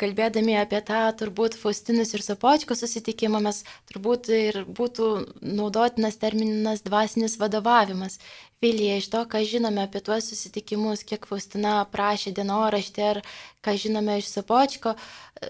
kalbėdami 0.00 0.58
apie 0.60 0.80
tą 0.84 1.00
turbūt 1.16 1.56
Faustinus 1.56 2.12
ir 2.12 2.24
Sopočko 2.24 2.76
susitikimą 2.76 3.40
mes 3.46 3.62
turbūt 3.88 4.28
ir 4.36 4.60
būtų 4.68 5.08
naudotinas 5.40 6.20
terminas 6.20 6.84
dvasinis 6.84 7.38
vadovavimas. 7.40 8.18
Vilija, 8.60 8.98
iš 8.98 9.08
to, 9.12 9.22
ką 9.30 9.40
žinome 9.46 9.84
apie 9.86 10.02
tuos 10.04 10.28
susitikimus, 10.28 11.06
kiek 11.08 11.24
Faustina 11.30 11.78
prašė 11.92 12.34
dienoraštį 12.36 13.04
ar 13.06 13.22
ką 13.64 13.76
žinome 13.80 14.18
iš 14.20 14.32
Sopočko, 14.34 14.96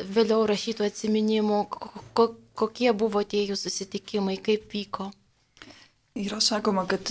vėliau 0.04 0.44
rašytų 0.46 0.86
atsiminimų, 0.86 1.62
kokie 2.58 2.92
buvo 2.92 3.24
tie 3.24 3.46
jų 3.48 3.56
susitikimai, 3.58 4.36
kaip 4.44 4.68
vyko. 4.74 5.08
Yra 6.18 6.40
sakoma, 6.42 6.84
kad 6.90 7.10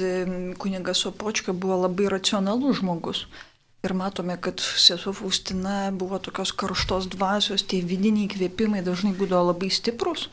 kunigas 0.62 1.04
Sopočka 1.04 1.54
buvo 1.54 1.82
labai 1.88 2.08
racionalus 2.14 2.80
žmogus. 2.82 3.26
Ir 3.88 3.94
matome, 3.96 4.36
kad 4.42 4.60
sesuo 4.60 5.14
Faustina 5.16 5.92
buvo 5.96 6.18
tokios 6.20 6.52
karštos 6.52 7.06
dvasios, 7.14 7.64
tie 7.64 7.80
vidiniai 7.80 8.28
kvėpimai 8.34 8.82
dažnai 8.84 9.14
būdavo 9.16 9.54
labai 9.54 9.70
stiprus. 9.72 10.26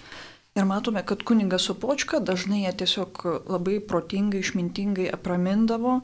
Ir 0.58 0.66
matome, 0.66 1.04
kad 1.06 1.22
kunigas 1.22 1.68
Sopočka 1.68 2.18
dažnai 2.18 2.64
ją 2.64 2.72
tiesiog 2.82 3.22
labai 3.46 3.78
protingai, 3.78 4.42
išmintingai 4.42 5.06
apramindavo, 5.14 6.00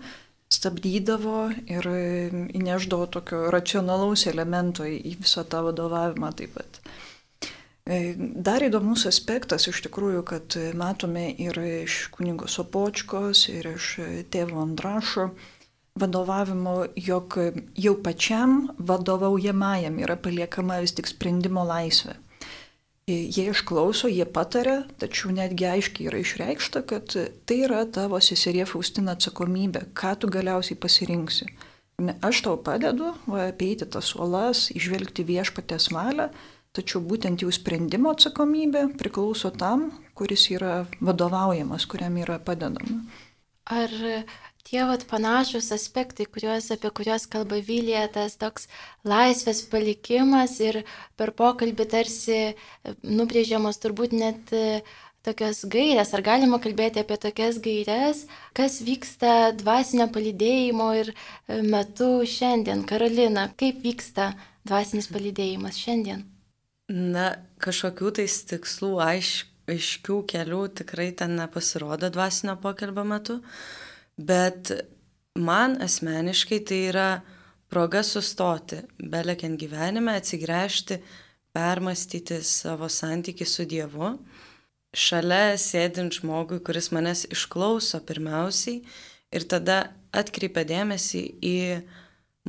stabdydavo 0.55 1.43
ir 1.75 1.91
įneždavo 2.61 3.11
tokio 3.19 3.45
racionalaus 3.51 4.29
elemento 4.31 4.87
į 4.87 5.17
visą 5.19 5.43
tą 5.43 5.67
vadovavimą 5.67 6.31
taip 6.39 6.55
pat. 6.55 6.83
E, 7.91 8.15
dar 8.19 8.63
įdomus 8.63 9.09
aspektas 9.11 9.67
iš 9.67 9.83
tikrųjų, 9.89 10.27
kad 10.35 10.63
matome 10.79 11.33
ir 11.35 11.59
iš 11.67 12.05
kunigo 12.15 12.47
Sopočkos, 12.47 13.49
ir 13.51 13.75
iš 13.75 13.97
tėvo 14.31 14.63
Andrašo 14.63 15.33
vadovavimo, 15.99 16.87
jog 16.97 17.37
jau 17.77 17.95
pačiam 18.03 18.69
vadovaujamajam 18.79 19.99
yra 20.05 20.17
paliekama 20.17 20.81
vis 20.85 20.95
tik 20.97 21.11
sprendimo 21.11 21.65
laisvė. 21.67 22.17
Jie 23.11 23.49
išklauso, 23.51 24.07
jie 24.07 24.27
patarė, 24.29 24.85
tačiau 25.03 25.33
netgi 25.35 25.67
aiškiai 25.67 26.07
yra 26.13 26.21
išreikšta, 26.23 26.85
kad 26.87 27.17
tai 27.49 27.57
yra 27.67 27.83
tavo 27.91 28.21
seserė 28.23 28.69
Faustina 28.71 29.17
atsakomybė, 29.17 29.89
ką 29.99 30.15
tu 30.21 30.31
galiausiai 30.31 30.79
pasirinksi. 30.79 31.49
Aš 32.23 32.45
tau 32.47 32.55
padedu 32.63 33.11
va, 33.27 33.49
apeiti 33.49 33.89
tas 33.91 34.15
uolas, 34.15 34.69
išvelgti 34.77 35.27
viešpatės 35.27 35.91
valią, 35.93 36.31
Tačiau 36.71 37.01
būtent 37.03 37.43
jų 37.43 37.51
sprendimo 37.51 38.13
atsakomybė 38.15 38.85
priklauso 38.99 39.51
tam, 39.51 39.89
kuris 40.15 40.45
yra 40.55 40.85
vadovaujamas, 41.03 41.87
kuriam 41.91 42.15
yra 42.23 42.37
padedama. 42.47 43.01
Ar 43.75 43.91
tie 44.69 44.85
vat, 44.89 45.05
panašus 45.11 45.71
aspektai, 45.75 46.27
kuriuos, 46.31 46.71
apie 46.75 46.91
kuriuos 46.95 47.27
kalba 47.31 47.61
Vilija, 47.65 48.07
tas 48.13 48.37
toks 48.41 48.69
laisvės 49.09 49.63
palikimas 49.73 50.59
ir 50.63 50.83
per 51.17 51.35
pokalbį 51.37 51.87
tarsi 51.95 52.41
nubrėžiamos 53.03 53.81
turbūt 53.83 54.17
net 54.17 54.53
tokios 55.27 55.65
gairės, 55.69 56.15
ar 56.17 56.25
galima 56.25 56.61
kalbėti 56.63 57.03
apie 57.03 57.19
tokias 57.21 57.61
gairės, 57.63 58.25
kas 58.57 58.81
vyksta 58.85 59.53
dvasinio 59.61 60.09
palydėjimo 60.13 60.89
ir 61.03 61.13
metu 61.67 62.13
šiandien. 62.25 62.87
Karolina, 62.89 63.51
kaip 63.61 63.83
vyksta 63.85 64.33
dvasinis 64.69 65.11
palydėjimas 65.13 65.81
šiandien? 65.81 66.25
Na, 66.91 67.37
kažkokių 67.63 68.17
tais 68.19 68.41
tikslų 68.51 68.97
aiš, 69.05 69.35
aiškių 69.71 70.23
kelių 70.33 70.65
tikrai 70.81 71.11
ten 71.17 71.37
nepasirodo 71.39 72.11
dvasinio 72.11 72.57
pokalbio 72.63 73.05
metu, 73.07 73.39
bet 74.21 74.73
man 75.39 75.79
asmeniškai 75.83 76.61
tai 76.69 76.81
yra 76.91 77.09
proga 77.71 78.03
sustoti, 78.05 78.83
belekiant 78.99 79.59
gyvenime, 79.61 80.17
atsigręžti, 80.19 81.01
permastyti 81.55 82.41
savo 82.47 82.89
santyki 82.91 83.47
su 83.47 83.67
Dievu, 83.67 84.17
šalia 84.95 85.57
sėdint 85.59 86.19
žmogui, 86.19 86.61
kuris 86.67 86.91
manęs 86.95 87.25
išklauso 87.31 88.03
pirmiausiai 88.07 88.83
ir 89.31 89.47
tada 89.51 89.81
atkreipia 90.11 90.65
dėmesį 90.67 91.23
į 91.47 91.59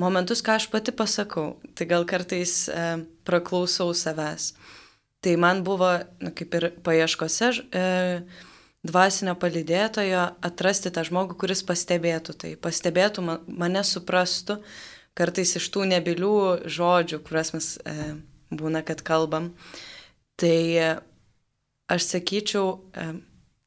momentus, 0.02 0.42
ką 0.42 0.58
aš 0.58 0.70
pati 0.74 0.94
pasakau. 0.96 1.60
Tai 1.78 1.86
gal 1.90 2.06
kartais 2.10 2.66
e, 2.70 2.86
praklausau 3.28 3.94
savęs. 3.98 4.54
Tai 5.22 5.36
man 5.38 5.62
buvo, 5.66 5.92
na, 6.22 6.32
kaip 6.34 6.56
ir 6.58 6.72
paieškose, 6.82 7.52
e, 7.70 7.86
dvasinio 8.88 9.36
palidėtojo 9.40 10.24
atrasti 10.46 10.92
tą 10.94 11.04
žmogų, 11.08 11.38
kuris 11.44 11.62
pastebėtų 11.66 12.36
tai, 12.44 12.52
pastebėtų, 12.62 13.24
mane 13.48 13.84
suprastų, 13.86 14.60
kartais 15.18 15.56
iš 15.60 15.68
tų 15.74 15.88
nebilių 15.92 16.36
žodžių, 16.66 17.22
kuriuos 17.26 17.54
mes 17.58 17.72
e, 17.86 17.98
būna, 18.54 18.84
kad 18.88 19.04
kalbam. 19.06 19.52
Tai 20.42 20.58
e, 20.82 20.94
aš 21.92 22.08
sakyčiau, 22.16 22.80
e, 22.96 23.12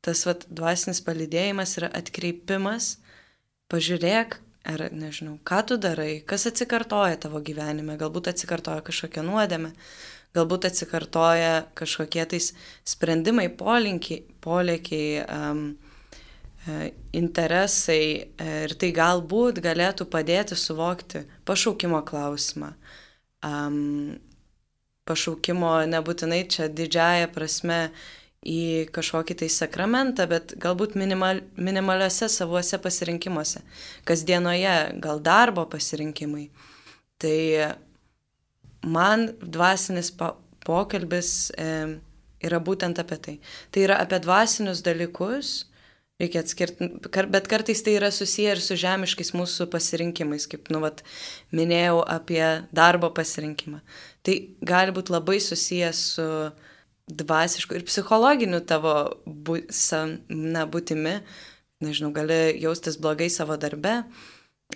tas 0.04 0.24
vat, 0.26 0.48
dvasinis 0.50 1.02
palidėjimas 1.04 1.78
yra 1.78 1.92
atkreipimas, 2.00 2.96
pažiūrėk, 3.72 4.40
Ar 4.64 4.80
nežinau, 4.96 5.34
ką 5.44 5.58
tu 5.68 5.76
darai, 5.76 6.22
kas 6.24 6.46
atsikartoja 6.48 7.18
tavo 7.20 7.42
gyvenime, 7.44 7.98
galbūt 8.00 8.30
atsikartoja 8.30 8.80
kažkokia 8.86 9.20
nuodėme, 9.20 9.74
galbūt 10.34 10.68
atsikartoja 10.68 11.64
kažkokie 11.78 12.24
tais 12.30 12.52
sprendimai, 12.86 13.48
polinkiai, 13.54 14.24
polėkiai, 14.44 15.24
um, 15.28 15.66
interesai 17.12 18.02
e, 18.40 18.46
ir 18.64 18.74
tai 18.80 18.90
galbūt 18.96 19.60
galėtų 19.64 20.06
padėti 20.08 20.56
suvokti 20.56 21.24
pašaukimo 21.44 22.00
klausimą. 22.08 22.72
Um, 23.44 24.16
pašaukimo 25.04 25.76
nebūtinai 25.92 26.44
čia 26.48 26.70
didžiaja 26.72 27.28
prasme 27.32 27.90
į 28.44 28.88
kažkokį 28.92 29.36
tai 29.40 29.48
sakramentą, 29.52 30.26
bet 30.28 30.54
galbūt 30.60 30.96
minimal, 31.00 31.42
minimaliuose 31.56 32.28
savuose 32.32 32.80
pasirinkimuose, 32.80 33.60
kasdienoje, 34.08 34.74
gal 35.04 35.20
darbo 35.24 35.64
pasirinkimai. 35.68 36.48
Tai 37.20 37.38
man 38.84 39.30
dvasinis 39.40 40.12
pokalbis 40.64 41.50
e, 41.58 41.68
yra 42.44 42.60
būtent 42.60 43.00
apie 43.00 43.20
tai. 43.26 43.38
Tai 43.72 43.86
yra 43.88 44.00
apie 44.04 44.20
dvasinius 44.24 44.84
dalykus, 44.84 45.62
Reikia 46.14 46.44
atskirti, 46.44 46.86
bet 47.26 47.48
kartais 47.50 47.80
tai 47.82 47.96
yra 47.98 48.12
susiję 48.14 48.52
ir 48.54 48.60
su 48.62 48.76
žemiškais 48.78 49.32
mūsų 49.34 49.64
pasirinkimais, 49.72 50.44
kaip, 50.46 50.68
nu, 50.70 50.78
vat, 50.84 51.00
minėjau 51.50 52.04
apie 52.06 52.44
darbo 52.70 53.08
pasirinkimą. 53.16 53.80
Tai 54.22 54.36
gali 54.62 54.94
būti 54.94 55.10
labai 55.10 55.40
susiję 55.42 55.88
su 55.98 56.28
dvasišku 57.10 57.74
ir 57.74 57.86
psichologiniu 57.88 58.62
tavo 58.62 58.94
bu, 59.26 59.58
sa, 59.74 60.04
na, 60.30 60.62
būtimi. 60.70 61.16
Nežinau, 61.82 62.12
gali 62.14 62.38
jaustis 62.62 62.94
blogai 62.94 63.26
savo 63.26 63.58
darbe 63.58 64.04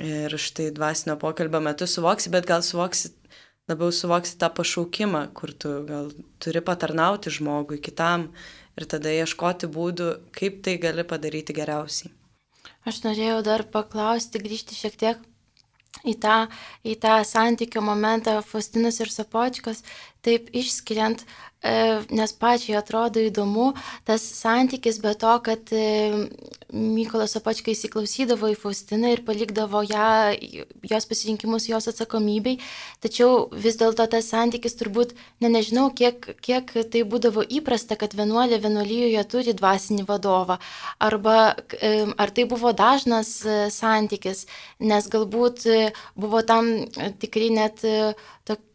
ir 0.02 0.34
štai 0.34 0.72
dvasinio 0.74 1.14
pokalbio 1.22 1.62
metu 1.62 1.86
suvoksi, 1.86 2.34
bet 2.34 2.50
gal 2.50 2.66
suvoksi, 2.66 3.14
labiau 3.68 3.92
suvoksi 3.92 4.38
tą 4.40 4.50
pašaukimą, 4.56 5.26
kur 5.36 5.52
tu 5.52 5.72
gal 5.88 6.12
turi 6.42 6.62
patarnauti 6.64 7.32
žmogui, 7.34 7.80
kitam 7.84 8.28
ir 8.78 8.86
tada 8.88 9.12
ieškoti 9.12 9.70
būdų, 9.74 10.10
kaip 10.34 10.62
tai 10.64 10.78
gali 10.82 11.04
padaryti 11.04 11.56
geriausiai. 11.56 12.12
Aš 12.88 13.02
norėjau 13.04 13.42
dar 13.44 13.66
paklausti, 13.68 14.40
grįžti 14.40 14.76
šiek 14.78 14.96
tiek 15.00 15.26
į 16.08 16.14
tą, 16.22 16.36
į 16.86 16.94
tą 17.02 17.18
santykio 17.26 17.82
momentą 17.84 18.38
Faustinus 18.46 19.00
ir 19.02 19.10
Sapočkas, 19.12 19.82
taip 20.28 20.48
išskiriant, 20.56 21.24
e, 21.64 21.72
nes 22.14 22.32
pačiai 22.38 22.76
atrodo 22.78 23.22
įdomu 23.24 23.72
tas 24.06 24.22
santykis, 24.22 25.00
be 25.02 25.14
to, 25.18 25.32
kad 25.46 25.72
e, 25.74 26.28
Mykolas 26.68 27.32
Sapočka 27.32 27.72
įsiklausydavo 27.72 28.50
į 28.52 28.58
Faustiną 28.60 29.14
ir 29.14 29.22
palikdavo 29.26 29.80
ją, 29.88 30.10
jos 30.90 31.08
pasirinkimus 31.08 31.70
jos 31.70 31.88
atsakomybei, 31.90 32.58
tačiau 33.04 33.48
vis 33.64 33.78
dėlto 33.80 34.04
tas 34.12 34.28
santykis 34.34 34.76
turbūt, 34.76 35.16
ne 35.40 35.50
nežinau, 35.54 35.88
kiek, 35.96 36.30
kiek 36.44 36.74
tai 36.92 37.04
būdavo 37.08 37.46
įprasta, 37.60 37.96
kad 37.96 38.14
vienuolė 38.18 38.60
vienuolyjoje 38.62 39.24
turi 39.32 39.56
dvasinį 39.56 40.04
vadovą, 40.10 40.58
arba 41.00 41.38
e, 41.80 41.94
ar 42.20 42.34
tai 42.36 42.44
buvo 42.52 42.74
dažnas 42.76 43.32
santykis, 43.74 44.44
nes 44.78 45.08
galbūt 45.10 45.64
buvo 46.20 46.44
tam 46.46 46.74
tikrai 47.18 47.48
net 47.56 47.86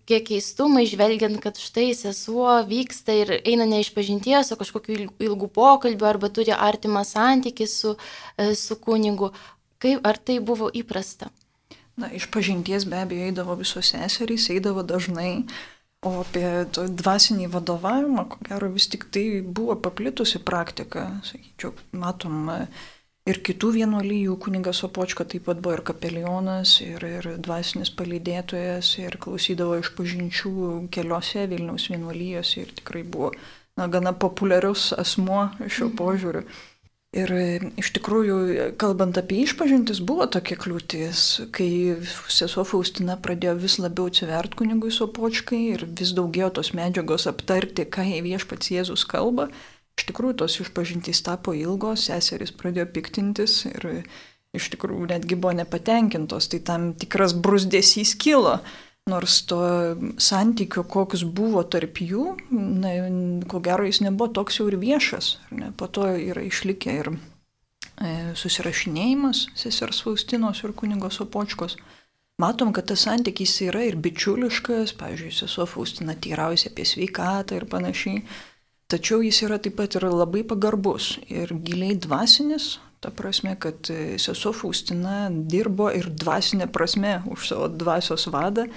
tokie 0.03 0.19
keistumai, 0.23 0.85
žvelgiant, 0.85 1.39
kad 1.41 1.57
štai 1.57 1.93
sesuo 1.95 2.63
vyksta 2.67 3.13
ir 3.15 3.31
eina 3.45 3.65
ne 3.65 3.79
iš 3.79 3.93
pažinties, 3.95 4.51
o 4.51 4.57
kažkokiu 4.59 5.09
ilgų 5.19 5.47
pokalbių 5.47 6.05
arba 6.05 6.29
turi 6.29 6.51
artimą 6.51 7.03
santykį 7.03 7.67
su, 7.67 7.95
e, 8.37 8.53
su 8.55 8.75
kunigu. 8.75 9.31
Kaip, 9.79 10.03
ar 10.03 10.17
tai 10.17 10.39
buvo 10.39 10.69
įprasta? 10.69 11.29
Na, 11.95 12.09
iš 12.11 12.27
pažinties 12.31 12.85
be 12.85 12.97
abejo 12.97 13.29
eidavo 13.29 13.55
visos 13.55 13.93
seserys, 13.93 14.49
eidavo 14.49 14.83
dažnai, 14.83 15.45
o 16.03 16.19
apie 16.19 16.65
dvasinį 16.67 17.47
vadovavimą, 17.53 18.27
ko 18.27 18.37
gero, 18.43 18.71
vis 18.73 18.89
tik 18.91 19.07
tai 19.13 19.41
buvo 19.41 19.75
paplitusi 19.79 20.41
praktika, 20.43 21.21
sakyčiau, 21.23 21.71
matom, 21.95 22.49
ir 23.29 23.39
kitų 23.47 23.71
vienuolyjų 23.77 24.35
kunigas 24.43 24.83
Opočka 24.87 25.25
taip 25.29 25.47
pat 25.47 25.61
buvo 25.63 25.77
ir 25.77 25.83
kapelionas, 25.87 26.75
ir, 26.83 27.03
ir 27.07 27.29
dvasinis 27.43 27.93
palydėtojas, 27.95 28.93
ir 29.03 29.17
klausydavo 29.23 29.79
iš 29.79 29.93
pažinčių 29.97 30.53
keliose 30.93 31.47
Vilniaus 31.51 31.89
vienuolyjose 31.93 32.65
ir 32.65 32.75
tikrai 32.81 33.05
buvo 33.07 33.31
na, 33.79 33.87
gana 33.87 34.13
populiarius 34.13 34.91
asmuo 34.97 35.47
šiuo 35.63 35.89
mhm. 35.89 35.97
požiūriu. 36.01 36.45
Ir 37.13 37.29
iš 37.77 37.91
tikrųjų, 37.93 38.35
kalbant 38.81 39.19
apie 39.21 39.43
išpažintis, 39.43 39.99
buvo 40.01 40.25
tokia 40.33 40.55
kliūtis, 40.57 41.43
kai 41.53 41.67
sesuo 42.25 42.63
Faustina 42.65 43.19
pradėjo 43.21 43.53
vis 43.61 43.75
labiau 43.77 44.07
atsivert 44.09 44.57
kunigui 44.57 44.89
Sopočkai 44.89 45.59
ir 45.75 45.85
vis 45.85 46.15
daugiau 46.17 46.49
tos 46.49 46.71
medžiagos 46.73 47.27
aptarti, 47.29 47.85
ką 47.85 48.07
viešpats 48.25 48.73
Jėzus 48.73 49.05
kalba. 49.05 49.51
Iš 49.99 50.07
tikrųjų, 50.09 50.37
tos 50.41 50.59
išpažintys 50.63 51.21
tapo 51.25 51.53
ilgos, 51.57 52.07
seserys 52.09 52.53
pradėjo 52.57 52.87
piktintis 52.95 53.59
ir 53.69 53.85
iš 54.53 54.69
tikrųjų 54.73 55.09
netgi 55.11 55.37
buvo 55.37 55.53
nepatenkintos, 55.57 56.49
tai 56.49 56.61
tam 56.65 56.91
tikras 56.97 57.35
brusdėsys 57.37 58.15
kilo. 58.21 58.59
Nors 59.09 59.41
to 59.49 59.59
santykio, 60.15 60.85
koks 60.87 61.25
buvo 61.27 61.65
tarp 61.67 61.99
jų, 61.99 62.37
na, 62.55 62.93
ko 63.51 63.59
gero 63.59 63.83
jis 63.83 63.99
nebuvo 64.05 64.29
toks 64.37 64.61
jau 64.61 64.69
ir 64.71 64.77
viešas. 64.79 65.33
Ne? 65.51 65.73
Po 65.75 65.89
to 65.91 66.07
yra 66.07 66.45
išlikę 66.47 66.93
ir 67.01 67.09
e, 67.11 67.17
susirašinėjimas 68.39 69.49
sesers 69.59 69.99
Faustinos 70.05 70.63
ir 70.63 70.71
kunigos 70.79 71.19
Opočkos. 71.25 71.75
Matom, 72.39 72.71
kad 72.73 72.87
tas 72.89 73.03
santykis 73.05 73.57
yra 73.67 73.83
ir 73.85 73.99
bičiuliškas, 73.99 74.95
pavyzdžiui, 74.97 75.35
sesuo 75.35 75.67
Faustina 75.69 76.15
teiraujasi 76.15 76.71
apie 76.71 76.87
sveikatą 76.87 77.59
ir 77.59 77.67
panašiai. 77.69 78.23
Tačiau 78.91 79.23
jis 79.23 79.43
yra 79.47 79.59
taip 79.63 79.77
pat 79.79 79.95
ir 79.97 80.05
labai 80.09 80.43
pagarbus 80.47 81.15
ir 81.31 81.53
giliai 81.65 81.95
dvasinis, 81.97 82.77
ta 83.03 83.11
prasme, 83.11 83.55
kad 83.59 83.89
e, 83.89 84.17
sesuo 84.19 84.53
Faustina 84.55 85.27
dirbo 85.31 85.89
ir 85.91 86.09
dvasinė 86.11 86.69
prasme 86.71 87.17
už 87.31 87.47
savo 87.51 87.67
dvasios 87.67 88.29
vadą, 88.31 88.67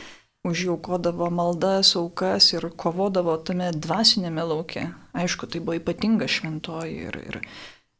už 0.46 0.64
jų 0.68 0.76
kodavo 0.82 1.28
maldas, 1.30 1.94
aukas 1.98 2.52
ir 2.54 2.68
kovodavo 2.78 3.36
tame 3.46 3.70
dvasinėme 3.74 4.46
lauke. 4.46 4.88
Aišku, 5.16 5.50
tai 5.50 5.62
buvo 5.62 5.78
ypatinga 5.78 6.28
šventoji 6.30 7.08
ir, 7.08 7.18
ir 7.30 7.40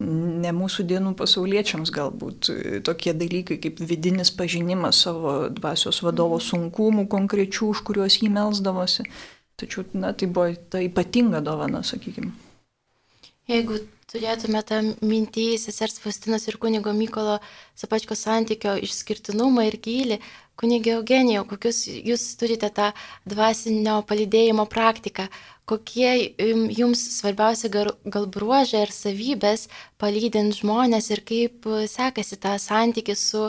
ne 0.06 0.50
mūsų 0.52 0.84
dienų 0.90 1.14
pasauliečiams 1.18 1.92
galbūt 1.94 2.50
e, 2.52 2.80
tokie 2.86 3.14
dalykai 3.16 3.60
kaip 3.62 3.80
vidinis 3.80 4.32
pažinimas 4.34 5.04
savo 5.06 5.38
dvasios 5.52 6.02
vadovo 6.04 6.40
sunkumų 6.42 7.06
konkrečių, 7.12 7.70
už 7.72 7.82
kuriuos 7.86 8.18
jį 8.20 8.34
melsdavosi 8.34 9.06
Tačiau, 9.56 9.86
na, 9.96 10.12
tai 10.12 10.28
buvo 10.28 10.50
ta 10.70 10.82
ypatinga 10.84 11.40
dovana, 11.40 11.80
sakykime. 11.86 12.32
Jeigu 13.48 13.78
turėtume 14.10 14.60
tą 14.66 14.80
mintį 15.06 15.46
sesers 15.62 16.00
Faustinos 16.02 16.44
ir 16.50 16.58
kunigo 16.62 16.92
Mykolo 16.92 17.38
Sapačko 17.78 18.16
santykio 18.18 18.74
išskirtinumą 18.82 19.64
ir 19.68 19.76
gilį, 19.82 20.18
kunigė 20.60 20.96
Eugenijau, 20.96 21.44
kokius 21.48 21.84
jūs 21.88 22.24
turite 22.40 22.68
tą 22.74 22.90
dvasinio 23.28 24.00
palidėjimo 24.08 24.66
praktiką, 24.72 25.28
kokie 25.68 26.10
jums 26.76 27.02
svarbiausia 27.18 27.70
gal 27.70 28.26
bruožai 28.34 28.84
ir 28.86 28.94
savybės 28.94 29.68
palydint 30.02 30.58
žmonės 30.58 31.10
ir 31.14 31.22
kaip 31.26 31.70
sekasi 31.90 32.40
tą 32.42 32.56
santykį 32.62 33.16
su 33.22 33.48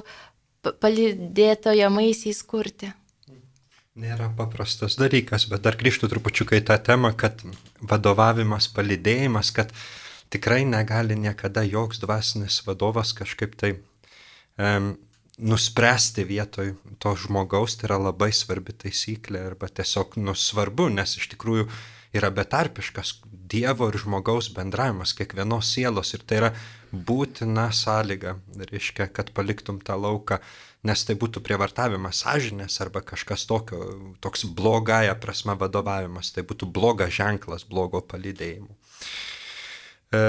palydėtojamaisiais 0.68 2.42
kurti 2.48 2.94
nėra 3.98 4.30
paprastas 4.38 4.98
dalykas, 5.00 5.48
bet 5.50 5.64
dar 5.66 5.78
grįžtų 5.80 6.10
trupučiukai 6.12 6.62
tą 6.66 6.78
temą, 6.84 7.14
kad 7.18 7.42
vadovavimas, 7.82 8.70
palidėjimas, 8.74 9.52
kad 9.56 9.74
tikrai 10.34 10.64
negali 10.70 11.18
niekada 11.18 11.64
joks 11.66 12.02
dvasinis 12.04 12.62
vadovas 12.68 13.14
kažkaip 13.18 13.56
tai 13.58 13.74
um, 14.58 14.94
nuspręsti 15.38 16.26
vietoj 16.28 16.74
to 17.02 17.14
žmogaus, 17.26 17.78
tai 17.78 17.92
yra 17.92 18.00
labai 18.10 18.32
svarbi 18.34 18.74
taisyklė 18.74 19.44
arba 19.52 19.70
tiesiog 19.70 20.18
nusvarbu, 20.22 20.90
nes 20.94 21.18
iš 21.18 21.30
tikrųjų 21.34 21.70
yra 22.18 22.32
betarpiškas 22.34 23.20
Dievo 23.48 23.88
ir 23.88 23.96
žmogaus 23.96 24.50
bendravimas, 24.52 25.14
kiekvienos 25.16 25.70
sielos 25.72 26.10
ir 26.18 26.24
tai 26.28 26.40
yra 26.42 26.50
būtina 26.92 27.70
sąlyga, 27.72 28.34
reiškia, 28.60 29.08
kad 29.16 29.32
paliktum 29.36 29.78
tą 29.80 29.96
lauką 29.96 30.42
nes 30.88 31.04
tai 31.08 31.18
būtų 31.20 31.44
prievartavimas 31.46 32.24
sąžinės 32.24 32.80
arba 32.84 33.04
kažkas 33.06 33.46
tokio, 33.50 33.82
toks 34.24 34.48
blogąją 34.58 35.18
prasme 35.22 35.58
vadovavimas, 35.60 36.32
tai 36.36 36.46
būtų 36.48 36.70
blogas 36.74 37.14
ženklas 37.20 37.68
blogo 37.68 38.02
palydėjimo. 38.02 38.74
E, 40.16 40.24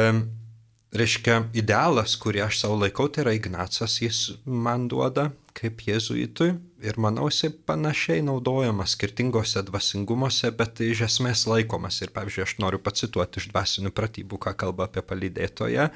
reiškia, 0.98 1.42
idealas, 1.58 2.16
kurį 2.20 2.46
aš 2.48 2.62
savo 2.62 2.78
laikau, 2.82 3.08
tai 3.12 3.24
yra 3.26 3.36
Ignacas, 3.36 4.00
jis 4.02 4.22
man 4.44 4.88
duoda 4.90 5.30
kaip 5.58 5.82
jėzuitui 5.82 6.52
ir 6.86 6.98
manau 7.02 7.26
jisai 7.30 7.50
panašiai 7.50 8.22
naudojamas 8.22 8.94
skirtingose 8.94 9.64
dvasingumuose, 9.66 10.52
bet 10.58 10.82
iš 10.84 11.02
esmės 11.08 11.44
laikomas. 11.50 11.98
Ir 12.04 12.12
pavyzdžiui, 12.14 12.44
aš 12.44 12.54
noriu 12.62 12.80
pacituoti 12.82 13.42
iš 13.42 13.48
dvasinių 13.52 13.92
pratybų, 13.94 14.38
ką 14.44 14.54
kalba 14.62 14.86
apie 14.86 15.02
palydėtoją, 15.02 15.88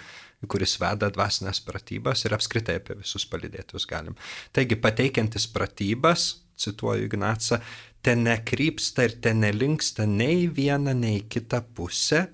kuris 0.50 0.76
veda 0.82 1.10
dvasinės 1.12 1.62
pratybas 1.66 2.24
ir 2.26 2.34
apskritai 2.36 2.78
apie 2.80 2.98
visus 2.98 3.26
palydėtus 3.30 3.86
galim. 3.90 4.16
Taigi, 4.54 4.78
pateikiantis 4.80 5.46
pratybas, 5.52 6.28
cituoju 6.58 7.06
Ignacą, 7.08 7.60
ten 8.02 8.24
nekrypsta 8.26 9.06
ir 9.06 9.18
ten 9.22 9.42
nelinksta 9.44 10.06
nei 10.06 10.48
viena, 10.50 10.94
nei 10.94 11.22
kita 11.30 11.62
pusė, 11.76 12.26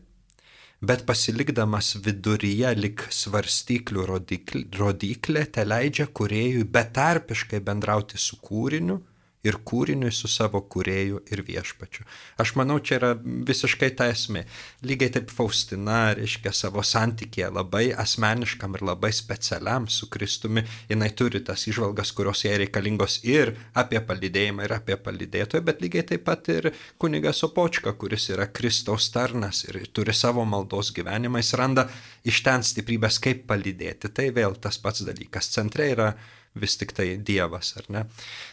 bet 0.80 1.04
pasilikdamas 1.06 1.96
viduryje 2.04 2.72
lik 2.78 3.04
svarstyklių 3.12 4.06
rodiklė, 4.08 4.64
rodiklė 4.78 5.44
te 5.52 5.66
leidžia 5.66 6.08
kuriejui 6.14 6.64
betarpiškai 6.64 7.60
bendrauti 7.66 8.20
su 8.20 8.38
kūriniu 8.42 9.00
ir 9.48 9.58
kūriniui 9.66 10.10
su 10.14 10.28
savo 10.30 10.60
kūrėju 10.70 11.22
ir 11.32 11.42
viešpačiu. 11.46 12.04
Aš 12.40 12.54
manau, 12.58 12.78
čia 12.78 12.98
yra 12.98 13.10
visiškai 13.18 13.90
ta 13.98 14.08
esmė. 14.12 14.44
Lygiai 14.86 15.12
taip 15.16 15.32
Faustina, 15.34 16.14
reiškia, 16.18 16.52
savo 16.56 16.84
santykėje 16.86 17.50
labai 17.54 17.88
asmeniškam 18.04 18.76
ir 18.78 18.86
labai 18.90 19.10
specialiam 19.16 19.88
su 19.92 20.08
Kristumi, 20.12 20.64
jinai 20.90 21.10
turi 21.18 21.42
tas 21.44 21.66
išvalgas, 21.70 22.12
kurios 22.16 22.44
jai 22.46 22.56
reikalingos 22.62 23.20
ir 23.28 23.54
apie 23.78 24.00
palidėjimą, 24.04 24.66
ir 24.68 24.76
apie 24.78 24.98
palidėtoją, 25.02 25.64
bet 25.66 25.84
lygiai 25.84 26.06
taip 26.12 26.26
pat 26.28 26.52
ir 26.54 26.70
kunigas 27.00 27.42
Opočka, 27.46 27.94
kuris 27.98 28.28
yra 28.34 28.48
Kristaus 28.52 29.10
tarnas 29.14 29.64
ir 29.68 29.80
turi 29.92 30.14
savo 30.16 30.44
maldos 30.48 30.92
gyvenimą, 30.96 31.42
jis 31.42 31.54
randa 31.58 31.88
iš 32.28 32.42
ten 32.46 32.64
stiprybės, 32.66 33.20
kaip 33.22 33.46
palidėti. 33.48 34.12
Tai 34.12 34.28
vėl 34.36 34.58
tas 34.60 34.80
pats 34.82 35.04
dalykas. 35.06 35.50
Centre 35.54 35.88
yra 35.92 36.12
vis 36.58 36.76
tik 36.80 36.94
tai 36.96 37.16
Dievas, 37.16 37.74
ar 37.78 37.88
ne? 37.92 38.04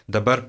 Dabar 0.07 0.45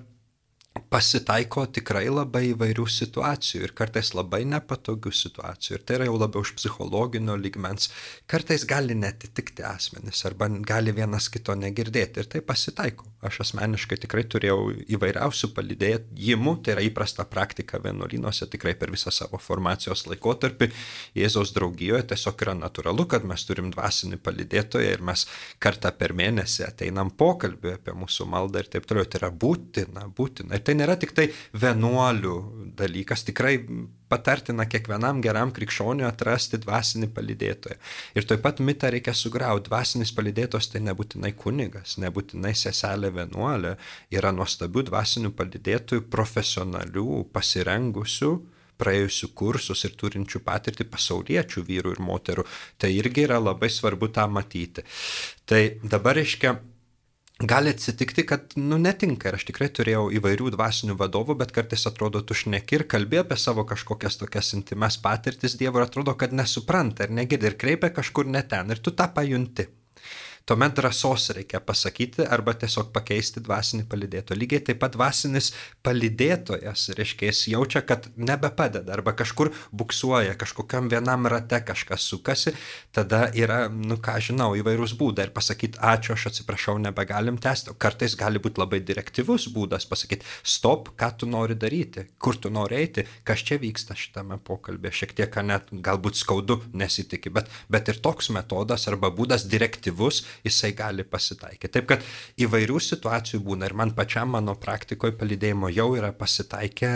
pasitaiko 0.90 1.66
tikrai 1.78 2.06
labai 2.10 2.50
įvairių 2.52 2.86
situacijų 2.90 3.62
ir 3.66 3.74
kartais 3.76 4.12
labai 4.16 4.42
nepatogių 4.48 5.12
situacijų. 5.14 5.78
Ir 5.78 5.84
tai 5.86 5.98
yra 5.98 6.08
jau 6.08 6.16
labiau 6.20 6.44
iš 6.46 6.54
psichologinio 6.58 7.36
ligmens. 7.40 7.90
Kartais 8.30 8.66
gali 8.68 8.96
netitikti 8.98 9.64
asmenys 9.66 10.24
arba 10.28 10.48
gali 10.66 10.94
vienas 10.96 11.28
kito 11.32 11.56
negirdėti. 11.58 12.22
Ir 12.22 12.30
tai 12.32 12.42
pasitaiko. 12.44 13.08
Aš 13.26 13.40
asmeniškai 13.46 13.96
tikrai 14.02 14.22
turėjau 14.28 14.58
įvairiausių 14.92 15.48
palidėjimų, 15.56 16.52
tai 16.62 16.74
yra 16.76 16.84
įprasta 16.84 17.24
praktika 17.26 17.80
vienuolynuose 17.82 18.46
tikrai 18.52 18.74
per 18.78 18.92
visą 18.94 19.10
savo 19.14 19.40
formacijos 19.42 20.04
laikotarpį. 20.10 20.68
Jėzaus 21.16 21.54
draugijoje 21.56 22.04
tiesiog 22.12 22.44
yra 22.44 22.54
natūralu, 22.58 23.08
kad 23.10 23.26
mes 23.26 23.46
turim 23.48 23.72
dvasinį 23.74 24.20
palidėtoją 24.22 24.92
ir 24.98 25.04
mes 25.06 25.24
kartą 25.62 25.90
per 25.96 26.14
mėnesį 26.16 26.66
ateinam 26.68 27.10
pokalbį 27.10 27.74
apie 27.78 27.96
mūsų 27.96 28.28
maldą 28.30 28.62
ir 28.62 28.70
taip 28.76 28.86
toliau. 28.86 29.08
Tai 29.08 29.22
yra 29.22 29.32
būtina, 29.32 30.06
būtina. 30.12 30.54
Ir 30.58 30.65
tai 30.66 30.74
nėra 30.78 30.96
tik 31.00 31.14
tai 31.16 31.28
vienuolių 31.54 32.34
dalykas, 32.76 33.24
tikrai 33.26 33.54
patartina 34.10 34.66
kiekvienam 34.70 35.22
geram 35.24 35.52
krikščioniui 35.54 36.06
atrasti 36.06 36.60
dvasinį 36.62 37.10
palidėtoją. 37.14 37.78
Ir 38.18 38.26
taip 38.28 38.42
pat 38.44 38.60
mitą 38.64 38.90
reikia 38.94 39.14
sugriauti. 39.16 39.66
Dvasinis 39.70 40.12
palidėtos 40.16 40.70
tai 40.72 40.82
nebūtinai 40.86 41.32
kunigas, 41.38 41.96
nebūtinai 42.02 42.52
seselė 42.58 43.12
vienuolė, 43.16 43.76
yra 44.14 44.34
nuostabių 44.34 44.86
dvasinių 44.90 45.32
palidėtojų, 45.38 46.06
profesionalių, 46.12 47.24
pasirengusių 47.34 48.34
praėjusių 48.76 49.30
kursus 49.36 49.84
ir 49.88 49.96
turinčių 49.96 50.42
patirtį 50.44 50.86
pasauliečių 50.92 51.64
vyrų 51.64 51.94
ir 51.96 52.02
moterų. 52.04 52.46
Tai 52.76 52.90
irgi 52.92 53.24
yra 53.24 53.40
labai 53.40 53.70
svarbu 53.72 54.10
tą 54.12 54.26
matyti. 54.28 54.84
Tai 55.48 55.62
dabar 55.82 56.18
reiškia, 56.20 56.56
gali 57.38 57.70
atsitikti, 57.70 58.26
kad, 58.26 58.52
nu, 58.56 58.78
netinka. 58.80 59.28
Ir 59.28 59.38
aš 59.38 59.46
tikrai 59.50 59.68
turėjau 59.76 60.08
įvairių 60.18 60.52
dvasinių 60.56 60.96
vadovų, 60.96 61.36
bet 61.42 61.52
kartais 61.56 61.86
atrodo, 61.88 62.22
tu 62.24 62.34
šneki 62.34 62.80
ir 62.80 62.86
kalbė 62.88 63.22
apie 63.24 63.36
savo 63.40 63.66
kažkokias 63.68 64.16
tokias 64.20 64.54
intimes 64.56 64.96
patirtis 65.02 65.58
Dievo 65.60 65.82
ir 65.82 65.88
atrodo, 65.88 66.16
kad 66.16 66.32
nesupranta 66.32 67.04
ir 67.04 67.12
negirdi 67.12 67.52
ir 67.52 67.58
kreipia 67.60 67.92
kažkur 67.92 68.28
ne 68.30 68.42
ten 68.42 68.72
ir 68.72 68.80
tu 68.80 68.94
tą 68.96 69.10
pajunti. 69.12 69.68
Tuomet 70.46 70.74
drąsos 70.74 71.30
reikia 71.30 71.58
pasakyti 71.60 72.22
arba 72.22 72.52
tiesiog 72.54 72.92
pakeisti 72.94 73.40
dvasinį 73.42 73.82
palidėtoją. 73.90 74.38
Lygiai 74.38 74.62
taip 74.68 74.78
pat 74.78 74.92
dvasinis 74.94 75.48
palidėtojas, 75.82 76.84
reiškia, 76.94 77.32
jis 77.32 77.40
jaučia, 77.50 77.80
kad 77.82 78.04
nebepadeda 78.14 78.94
arba 78.94 79.10
kažkur 79.18 79.50
buksuoja, 79.74 80.36
kažkokiam 80.38 80.86
vienam 80.92 81.26
rate 81.26 81.58
kažkas 81.66 82.04
sukasi, 82.12 82.52
tada 82.94 83.24
yra, 83.34 83.64
nu 83.66 83.96
ką 83.98 84.14
žinau, 84.28 84.52
įvairūs 84.60 84.94
būdai 85.00 85.26
ir 85.26 85.32
pasakyti 85.34 85.82
ačiū, 85.82 86.14
aš 86.14 86.28
atsiprašau, 86.30 86.76
nebegalim 86.84 87.42
tęsti. 87.42 87.74
Kartais 87.82 88.14
gali 88.14 88.38
būti 88.38 88.62
labai 88.62 88.78
direktyvus 88.86 89.48
būdas 89.50 89.88
pasakyti 89.90 90.30
stop, 90.46 90.92
ką 90.94 91.10
tu 91.18 91.30
nori 91.32 91.58
daryti, 91.58 92.06
kur 92.22 92.38
tu 92.38 92.54
nori 92.54 92.78
eiti, 92.84 93.08
kas 93.26 93.42
čia 93.42 93.58
vyksta 93.58 93.98
šitame 93.98 94.38
pokalbė. 94.38 94.94
Šiek 94.94 95.18
tiek 95.18 95.42
net 95.42 95.74
galbūt 95.74 96.22
skaudu 96.22 96.60
nesitikė, 96.70 97.34
bet, 97.34 97.50
bet 97.66 97.90
ir 97.90 97.98
toks 97.98 98.30
metodas 98.30 98.86
arba 98.86 99.10
būdas 99.10 99.50
direktyvus 99.50 100.22
jisai 100.44 100.72
gali 100.76 101.04
pasitaikyti. 101.04 101.72
Taip 101.78 101.88
kad 101.92 102.04
įvairių 102.42 102.80
situacijų 102.82 103.42
būna 103.46 103.70
ir 103.70 103.76
man 103.78 103.94
pačiam 103.96 104.34
mano 104.36 104.56
praktikoje 104.60 105.16
palidėjimo 105.20 105.72
jau 105.72 105.92
yra 105.98 106.12
pasitaikę 106.16 106.92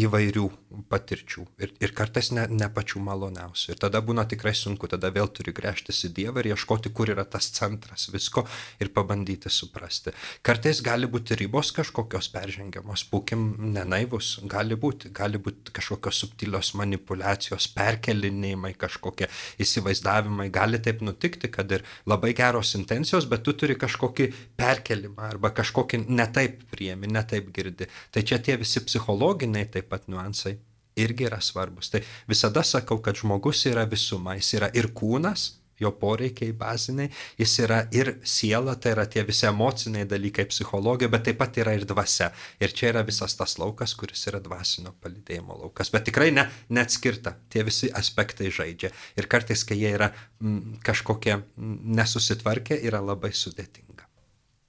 įvairių 0.00 0.48
patirčių 0.90 1.44
ir, 1.62 1.72
ir 1.82 1.92
kartais 1.96 2.30
ne, 2.34 2.44
ne 2.50 2.68
pačių 2.70 3.02
maloniausių. 3.02 3.72
Ir 3.72 3.80
tada 3.82 4.00
būna 4.04 4.24
tikrai 4.30 4.52
sunku, 4.56 4.88
tada 4.90 5.10
vėl 5.14 5.30
turi 5.34 5.54
grėžtis 5.56 6.04
į 6.06 6.12
Dievą 6.14 6.42
ir 6.42 6.52
ieškoti, 6.52 6.92
kur 6.94 7.10
yra 7.10 7.24
tas 7.26 7.50
centras 7.56 8.06
visko 8.12 8.44
ir 8.82 8.92
pabandyti 8.94 9.50
suprasti. 9.50 10.14
Kartais 10.46 10.82
gali 10.86 11.08
būti 11.10 11.38
ribos 11.40 11.72
kažkokios 11.74 12.30
peržengiamos, 12.34 13.06
būkim 13.10 13.48
nenaivus, 13.74 14.36
gali 14.50 14.78
būti, 14.78 15.10
gali 15.16 15.40
būti 15.42 15.74
kažkokios 15.74 16.22
subtilios 16.24 16.72
manipulacijos, 16.78 17.66
perkelinėjimai, 17.74 18.72
kažkokie 18.78 19.30
įsivaizdavimai, 19.62 20.48
gali 20.54 20.78
taip 20.82 21.02
nutikti, 21.02 21.50
kad 21.50 21.70
ir 21.74 21.86
labai 22.06 22.32
geros 22.38 22.76
intencijos, 22.78 23.26
bet 23.30 23.42
tu 23.46 23.56
turi 23.58 23.74
kažkokį 23.78 24.30
perkelimą 24.60 25.26
arba 25.32 25.50
kažkokį 25.56 26.04
netaip 26.06 26.62
priemi, 26.70 27.10
netaip 27.10 27.50
girdi. 27.54 27.90
Tai 28.14 28.22
čia 28.26 28.38
tie 28.38 28.54
visi 28.60 28.82
psichologiniai, 28.86 29.66
tai 29.66 29.80
taip 29.80 29.88
pat 29.90 30.08
niuansai 30.08 30.59
irgi 31.00 31.28
yra 31.30 31.40
svarbus. 31.44 31.90
Tai 31.92 32.02
visada 32.30 32.64
sakau, 32.66 33.00
kad 33.04 33.18
žmogus 33.18 33.64
yra 33.70 33.86
visuma, 33.88 34.36
jis 34.38 34.54
yra 34.60 34.70
ir 34.76 34.92
kūnas, 34.96 35.50
jo 35.80 35.90
poreikiai 35.96 36.52
baziniai, 36.56 37.08
jis 37.40 37.54
yra 37.64 37.80
ir 37.96 38.12
siela, 38.26 38.74
tai 38.76 38.92
yra 38.94 39.06
tie 39.10 39.24
visi 39.26 39.46
emociniai 39.48 40.06
dalykai, 40.08 40.46
psichologija, 40.50 41.10
bet 41.12 41.24
taip 41.28 41.40
pat 41.40 41.56
yra 41.62 41.74
ir 41.76 41.86
dvasia. 41.88 42.30
Ir 42.60 42.74
čia 42.76 42.90
yra 42.92 43.04
visas 43.06 43.36
tas 43.38 43.56
laukas, 43.60 43.94
kuris 43.98 44.26
yra 44.30 44.42
dvasinio 44.44 44.92
palidėjimo 45.00 45.56
laukas. 45.62 45.92
Bet 45.94 46.06
tikrai 46.10 46.30
ne, 46.36 46.46
neatskirta, 46.68 47.34
tie 47.52 47.64
visi 47.66 47.90
aspektai 48.02 48.52
žaidžia. 48.54 48.92
Ir 49.16 49.30
kartais, 49.30 49.64
kai 49.64 49.80
jie 49.80 49.94
yra 49.96 50.12
m, 50.12 50.52
mm, 50.52 50.78
kažkokie 50.86 51.34
m, 51.38 51.46
mm, 51.56 51.80
nesusitvarkę, 52.00 52.80
yra 52.90 53.02
labai 53.04 53.32
sudėtinga. 53.36 54.06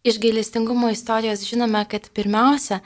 Iš 0.08 0.18
gailestingumo 0.18 0.90
istorijos 0.90 1.44
žinome, 1.46 1.84
kad 1.92 2.08
pirmiausia, 2.16 2.80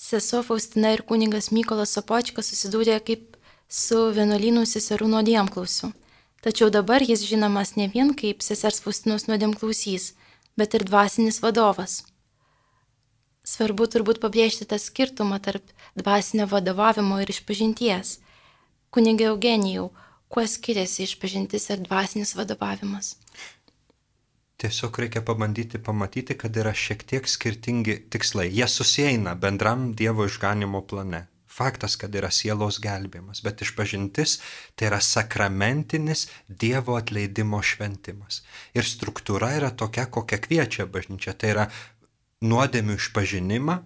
sesuo 0.00 0.42
Faustina 0.42 0.94
ir 0.94 1.02
kuningas 1.04 1.50
Mykolas 1.52 1.92
Sopočkas 1.92 2.48
susidūrė 2.48 2.96
kaip 3.04 3.36
su 3.68 3.98
vienuolynų 4.16 4.64
seserų 4.66 5.10
nuodėmklausiu. 5.12 5.92
Tačiau 6.40 6.70
dabar 6.72 7.04
jis 7.04 7.26
žinomas 7.28 7.74
ne 7.76 7.90
vien 7.92 8.14
kaip 8.16 8.40
sesers 8.40 8.80
Faustinos 8.80 9.28
nuodėmklausys, 9.28 10.14
bet 10.56 10.72
ir 10.78 10.86
dvasinis 10.88 11.42
vadovas. 11.44 12.00
Svarbu 13.44 13.90
turbūt 13.92 14.22
pabrėžti 14.24 14.64
tą 14.68 14.78
skirtumą 14.80 15.36
tarp 15.44 15.68
dvasinio 16.00 16.48
vadovavimo 16.48 17.20
ir 17.20 17.32
išpažinties. 17.34 18.16
Kunigė 18.90 19.28
Eugenijau, 19.34 19.90
kuo 20.32 20.46
skiriasi 20.48 21.04
išpažintis 21.04 21.68
ir 21.74 21.84
dvasinis 21.84 22.32
vadovavimas? 22.38 23.18
Tiesiog 24.60 24.98
reikia 25.02 25.22
pabandyti 25.26 25.80
pamatyti, 25.82 26.36
kad 26.38 26.56
yra 26.56 26.72
šiek 26.76 27.04
tiek 27.08 27.28
skirtingi 27.28 27.96
tikslai. 28.12 28.48
Jie 28.52 28.68
susieina 28.68 29.34
bendram 29.34 29.90
Dievo 29.96 30.26
išganimo 30.28 30.82
plane. 30.86 31.26
Faktas, 31.50 31.96
kad 31.98 32.14
yra 32.14 32.30
sielos 32.30 32.78
gelbėjimas, 32.80 33.40
bet 33.42 33.64
išpažintis 33.64 34.36
tai 34.78 34.86
yra 34.90 35.00
sakramentinis 35.02 36.28
Dievo 36.48 36.94
atleidimo 37.00 37.58
šventimas. 37.64 38.44
Ir 38.76 38.86
struktūra 38.86 39.56
yra 39.58 39.72
tokia, 39.74 40.06
kokia 40.06 40.38
kviečia 40.44 40.86
bažnyčia. 40.86 41.34
Tai 41.34 41.50
yra 41.56 41.66
nuodėmių 42.46 42.96
išpažinimą, 43.00 43.80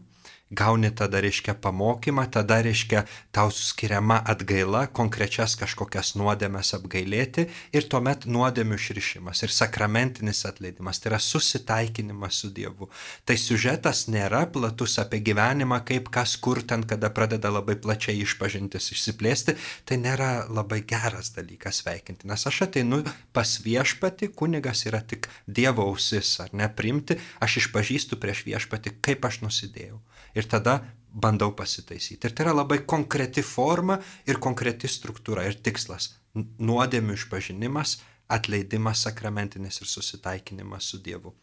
gauni 0.51 0.91
tada 0.95 1.21
reiškia 1.21 1.55
pamokymą, 1.55 2.27
tada 2.31 2.61
reiškia 2.63 3.05
tau 3.33 3.51
skiriama 3.51 4.21
atgaila, 4.29 4.87
konkrečias 4.93 5.57
kažkokias 5.57 6.15
nuodėmes 6.21 6.75
apgailėti 6.77 7.47
ir 7.73 7.89
tuomet 7.89 8.27
nuodėmių 8.29 8.79
išrišimas 8.79 9.43
ir 9.45 9.55
sakramentinis 9.55 10.45
atleidimas, 10.49 11.01
tai 11.01 11.13
yra 11.13 11.21
susitaikinimas 11.23 12.43
su 12.43 12.53
Dievu. 12.55 12.91
Tai 13.25 13.37
siužetas 13.41 14.05
nėra 14.13 14.45
platus 14.53 14.99
apie 15.03 15.23
gyvenimą, 15.25 15.81
kaip 15.89 16.11
kas 16.15 16.37
kur 16.37 16.63
ten, 16.63 16.85
kada 16.85 17.11
pradeda 17.11 17.51
labai 17.51 17.77
plačiai 17.81 18.21
išpažintis 18.23 18.93
išsiplėsti, 18.95 19.57
tai 19.89 20.01
nėra 20.03 20.47
labai 20.53 20.83
geras 20.87 21.33
dalykas 21.35 21.83
veikinti, 21.87 22.29
nes 22.29 22.47
aš 22.47 22.67
ateinu 22.69 23.03
pas 23.33 23.59
viešpati, 23.65 24.31
kunigas 24.37 24.85
yra 24.87 25.01
tik 25.01 25.31
Dievo 25.47 25.89
ausis, 25.89 26.37
ar 26.45 26.53
ne, 26.53 26.69
primti, 26.69 27.17
aš 27.41 27.65
išpažįstu 27.65 28.21
prieš 28.21 28.45
viešpati, 28.47 28.99
kaip 29.05 29.25
aš 29.25 29.41
nusidėjau 29.47 30.03
ir 30.35 30.49
tada 30.51 30.81
bandau 31.15 31.53
pasitaisyti. 31.55 32.27
Ir 32.27 32.35
tai 32.35 32.47
yra 32.47 32.55
labai 32.55 32.81
konkreti 32.87 33.43
forma 33.43 34.01
ir 34.27 34.41
konkreti 34.43 34.91
struktūra 34.91 35.47
ir 35.47 35.61
tikslas- 35.63 36.15
nuodėmių 36.69 37.15
išpažinimas, 37.15 37.99
atleidimas 38.29 39.05
sakramentinis 39.07 39.81
ir 39.81 39.87
susitaikinimas 39.87 40.85
su 40.91 40.99
Dievu. 40.99 41.35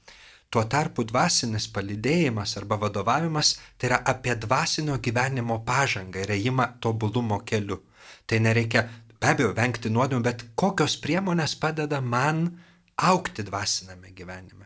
Tuo 0.51 0.63
tarpu 0.67 1.06
dvasinis 1.08 1.69
palidėjimas 1.71 2.58
arba 2.60 2.75
vadovavimas 2.75 3.54
tai 3.77 3.88
yra 3.88 4.01
apie 4.06 4.36
dvasinio 4.36 4.97
gyvenimo 4.97 5.63
pažangą 5.63 6.25
ir 6.25 6.34
ėjimą 6.36 6.65
tobulumo 6.82 7.39
keliu. 7.45 7.80
Tai 8.27 8.39
nereikia 8.39 8.89
be 9.21 9.27
abejo 9.27 9.54
vengti 9.56 9.89
nuodėmių, 9.89 10.23
bet 10.23 10.43
kokios 10.56 10.97
priemonės 10.97 11.56
padeda 11.56 12.01
man 12.01 12.60
aukti 12.97 13.43
dvasiname 13.47 14.12
gyvenime. 14.12 14.61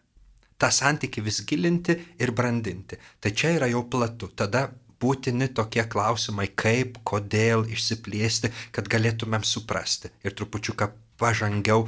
Tą 0.57 0.71
santyki 0.71 1.23
vis 1.25 1.41
gilinti 1.47 1.97
ir 2.19 2.31
brandinti. 2.31 2.99
Tai 3.19 3.31
čia 3.31 3.55
yra 3.57 3.69
jau 3.71 3.83
platu. 3.91 4.31
Tada 4.35 4.67
būtini 5.01 5.49
tokie 5.53 5.83
klausimai, 5.91 6.49
kaip, 6.55 7.01
kodėl 7.03 7.65
išsiplėsti, 7.71 8.51
kad 8.75 8.87
galėtumėm 8.91 9.43
suprasti 9.43 10.13
ir 10.23 10.37
trupučiuką 10.37 10.91
pažangiau, 11.19 11.85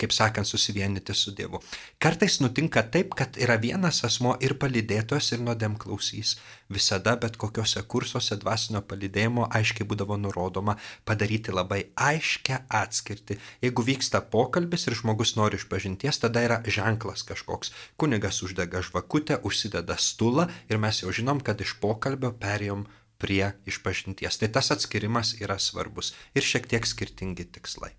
kaip 0.00 0.12
sakant, 0.14 0.48
susivienyti 0.48 1.14
su 1.14 1.32
Dievu. 1.36 1.60
Kartais 2.02 2.38
nutinka 2.42 2.82
taip, 2.82 3.14
kad 3.18 3.36
yra 3.40 3.56
vienas 3.60 4.02
asmo 4.06 4.34
ir 4.44 4.56
palydėtos, 4.60 5.32
ir 5.32 5.42
nuodėm 5.44 5.78
klausys. 5.80 6.36
Visada 6.72 7.14
bet 7.20 7.36
kokiuose 7.40 7.82
kursuose 7.88 8.38
dvasinio 8.40 8.80
palydėjimo 8.88 9.48
aiškiai 9.52 9.86
būdavo 9.88 10.16
nurodoma 10.20 10.78
padaryti 11.08 11.52
labai 11.52 11.82
aiškę 11.96 12.62
atskirti. 12.80 13.38
Jeigu 13.64 13.84
vyksta 13.84 14.22
pokalbis 14.32 14.88
ir 14.88 14.96
žmogus 15.00 15.34
nori 15.36 15.60
išpažinties, 15.60 16.22
tada 16.24 16.44
yra 16.46 16.62
ženklas 16.64 17.26
kažkoks. 17.28 17.74
Kunigas 18.00 18.42
uždega 18.46 18.82
žvakutę, 18.84 19.40
užsideda 19.44 19.98
stulą 20.00 20.48
ir 20.68 20.80
mes 20.80 21.02
jau 21.04 21.12
žinom, 21.12 21.44
kad 21.44 21.60
iš 21.60 21.76
pokalbio 21.82 22.32
perėjom 22.32 22.86
prie 23.22 23.52
išpažinties. 23.70 24.40
Tai 24.40 24.50
tas 24.56 24.72
atskirimas 24.74 25.36
yra 25.38 25.60
svarbus 25.62 26.14
ir 26.34 26.46
šiek 26.46 26.66
tiek 26.72 26.88
skirtingi 26.88 27.46
tikslai. 27.54 27.94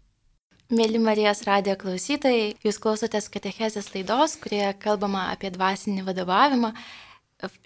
Mėly 0.71 0.99
Marijos 1.03 1.41
radijo 1.43 1.75
klausytojai, 1.81 2.53
jūs 2.63 2.77
klausotės 2.79 3.27
Katechezės 3.29 3.89
laidos, 3.91 4.37
kurioje 4.39 4.71
kalbama 4.79 5.25
apie 5.33 5.51
dvasinį 5.51 6.05
vadovavimą, 6.07 6.71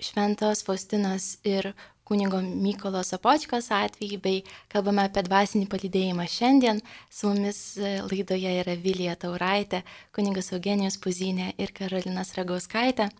Šventos 0.02 0.64
Faustinos 0.66 1.36
ir 1.46 1.76
kunigo 2.08 2.40
Mykolo 2.42 3.04
Sapočkos 3.06 3.70
atvejį, 3.76 4.18
bei 4.24 4.42
kalbame 4.74 5.06
apie 5.06 5.22
dvasinį 5.28 5.68
palydėjimą 5.70 6.26
šiandien. 6.26 6.82
Su 7.14 7.30
mumis 7.30 7.60
e, 7.78 8.00
laidoje 8.02 8.56
yra 8.64 8.74
Vilija 8.82 9.14
Tauraitė, 9.22 9.84
kunigas 10.16 10.50
Eugenijus 10.58 10.98
Puzinė 11.04 11.52
ir 11.62 11.76
Karolinas 11.78 12.34
Ragauskaitė. 12.40 13.12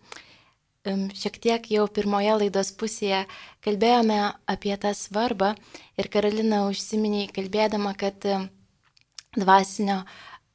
Šiek 0.88 1.38
tiek 1.44 1.70
jau 1.70 1.86
pirmoje 1.92 2.34
laidos 2.42 2.74
pusėje 2.80 3.24
kalbėjome 3.62 4.20
apie 4.50 4.74
tą 4.80 4.94
svarbą 4.96 5.54
ir 6.00 6.08
Karolina 6.10 6.64
užsiminė 6.66 7.28
kalbėdama, 7.36 7.92
kad 7.98 8.24
dvasinio 9.36 10.02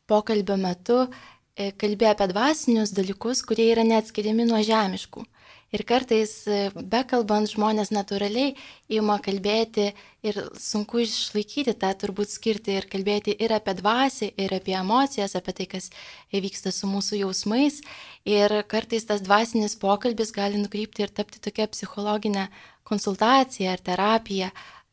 pokalbio 0.10 0.58
metu 0.58 1.04
e, 1.06 1.72
kalbėjo 1.78 2.16
apie 2.16 2.30
dvasinius 2.32 2.96
dalykus, 2.96 3.44
kurie 3.46 3.70
yra 3.74 3.86
neatskiriami 3.88 4.48
nuo 4.50 4.62
žemiškų. 4.66 5.26
Ir 5.74 5.82
kartais, 5.90 6.32
e, 6.46 6.70
bekalbant, 6.76 7.50
žmonės 7.50 7.90
natūraliai 7.90 8.52
įma 8.94 9.16
kalbėti 9.26 9.88
ir 10.22 10.38
sunku 10.62 11.02
išlaikyti 11.02 11.74
tą 11.82 11.90
turbūt 11.98 12.30
skirti 12.30 12.76
ir 12.78 12.86
kalbėti 12.92 13.34
ir 13.34 13.56
apie 13.56 13.74
dvasį, 13.80 14.30
ir 14.38 14.54
apie 14.54 14.76
emocijas, 14.78 15.34
apie 15.40 15.56
tai, 15.58 15.66
kas 15.72 15.90
vyksta 16.30 16.70
su 16.70 16.90
mūsų 16.92 17.24
jausmais. 17.24 17.82
Ir 18.30 18.54
kartais 18.70 19.10
tas 19.10 19.26
dvasinis 19.26 19.74
pokalbis 19.82 20.36
gali 20.36 20.62
nukrypti 20.62 21.08
ir 21.08 21.10
tapti 21.10 21.42
tokia 21.42 21.66
psichologinė 21.74 22.52
konsultacija 22.86 23.74
ar 23.74 23.82
terapija, 23.82 24.52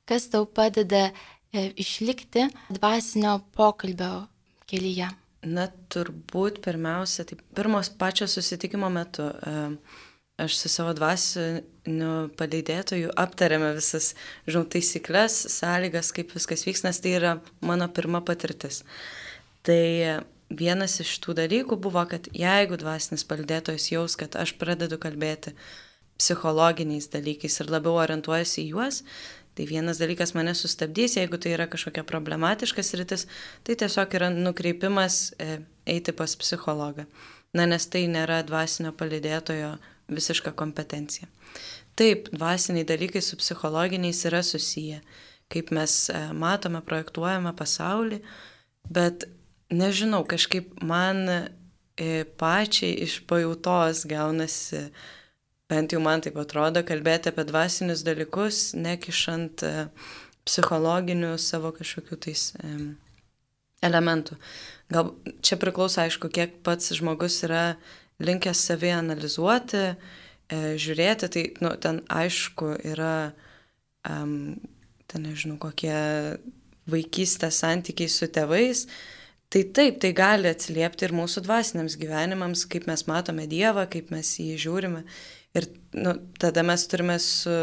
kas 0.09 0.31
tau 0.33 0.49
padeda 0.49 1.11
išlikti 1.53 2.49
dvasinio 2.69 3.41
pokalbio 3.57 4.27
kelyje? 4.71 5.09
Na, 5.41 5.71
turbūt 5.93 6.61
pirmiausia, 6.65 7.25
tai 7.25 7.39
pirmos 7.57 7.89
pačio 7.97 8.27
susitikimo 8.29 8.91
metu 8.93 9.25
e, 9.25 9.55
aš 10.45 10.57
su 10.61 10.71
savo 10.73 10.93
dvasiniu 10.97 12.13
palydėtoju 12.37 13.15
aptarėme 13.21 13.73
visas, 13.77 14.13
žinau, 14.49 14.67
taisyklės, 14.69 15.39
sąlygas, 15.57 16.13
kaip 16.17 16.35
viskas 16.37 16.67
vyks, 16.69 16.85
nes 16.85 17.01
tai 17.01 17.15
yra 17.17 17.39
mano 17.65 17.89
pirma 17.89 18.21
patirtis. 18.25 18.83
Tai 19.65 19.81
vienas 20.51 20.99
iš 21.01 21.17
tų 21.25 21.37
dalykų 21.41 21.81
buvo, 21.81 22.05
kad 22.11 22.29
jeigu 22.37 22.77
dvasinis 22.81 23.25
palydėtojas 23.29 23.91
jaus, 23.93 24.17
kad 24.21 24.37
aš 24.37 24.57
pradedu 24.61 25.01
kalbėti 25.01 25.55
psichologiniais 26.21 27.09
dalykais 27.13 27.63
ir 27.63 27.71
labiau 27.73 27.97
orientuojasi 28.03 28.67
į 28.67 28.73
juos, 28.75 29.03
Tai 29.61 29.67
vienas 29.69 29.99
dalykas 30.01 30.31
mane 30.33 30.55
sustabdys, 30.57 31.19
jeigu 31.19 31.37
tai 31.37 31.51
yra 31.53 31.67
kažkokia 31.69 32.01
problematiškas 32.09 32.95
rytis, 32.97 33.27
tai 33.61 33.75
tiesiog 33.77 34.15
yra 34.17 34.31
nukreipimas 34.33 35.35
e, 35.37 35.59
eiti 35.85 36.15
pas 36.17 36.33
psichologą. 36.33 37.05
Na, 37.53 37.67
nes 37.69 37.85
tai 37.93 38.07
nėra 38.09 38.39
dvasinio 38.49 38.95
palidėtojo 38.97 39.75
visiška 40.09 40.55
kompetencija. 40.57 41.29
Taip, 41.93 42.33
dvasiniai 42.33 42.89
dalykai 42.89 43.21
su 43.21 43.37
psichologiniais 43.37 44.25
yra 44.33 44.41
susiję, 44.41 45.03
kaip 45.53 45.75
mes 45.77 45.99
e, 46.09 46.25
matome, 46.33 46.81
projektuojame 46.81 47.53
pasaulį, 47.61 48.23
bet 48.89 49.29
nežinau, 49.69 50.25
kažkaip 50.25 50.73
man 50.81 51.27
e, 51.29 52.25
pačiai 52.41 52.97
iš 53.05 53.21
pajautos 53.29 54.07
gaunasi 54.09 54.87
bent 55.71 55.95
jau 55.95 56.01
man 56.03 56.23
taip 56.25 56.39
atrodo, 56.41 56.83
kalbėti 56.87 57.31
apie 57.31 57.45
dvasinius 57.49 58.03
dalykus, 58.07 58.71
nekišant 58.75 59.65
e, 59.67 59.73
psichologinių 60.49 61.37
savo 61.41 61.71
kažkokių 61.77 62.19
tais 62.27 62.49
e, 62.59 62.73
elementų. 63.87 64.39
Gal 64.91 65.13
čia 65.47 65.61
priklauso, 65.61 66.03
aišku, 66.03 66.33
kiek 66.35 66.59
pats 66.67 66.91
žmogus 66.99 67.39
yra 67.47 67.77
linkęs 68.21 68.65
savį 68.71 68.91
analizuoti, 68.99 69.85
e, 69.87 70.61
žiūrėti, 70.83 71.31
tai 71.31 71.47
nu, 71.63 71.73
ten 71.81 72.03
aišku 72.11 72.75
yra, 72.91 73.31
um, 74.11 74.59
ten 75.09 75.25
nežinau, 75.29 75.57
kokie 75.63 75.95
vaikystės 76.91 77.63
santykiai 77.63 78.11
su 78.11 78.27
tėvais, 78.27 78.85
Tai 79.51 79.65
taip, 79.75 79.97
tai 79.99 80.13
gali 80.15 80.47
atsiliepti 80.47 81.09
ir 81.09 81.13
mūsų 81.19 81.41
dvasiniams 81.43 81.97
gyvenimams, 81.99 82.61
kaip 82.71 82.85
mes 82.87 83.03
matome 83.09 83.49
Dievą, 83.51 83.83
kaip 83.91 84.13
mes 84.15 84.29
jį 84.39 84.55
žiūrime. 84.63 85.01
Ir 85.59 85.67
nu, 85.99 86.15
tada 86.39 86.63
mes 86.63 86.87
turime 86.87 87.19
su, 87.23 87.55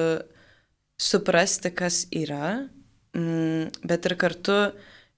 suprasti, 1.00 1.72
kas 1.72 2.06
yra, 2.12 2.68
mm, 3.16 3.84
bet 3.88 4.08
ir 4.10 4.18
kartu 4.20 4.58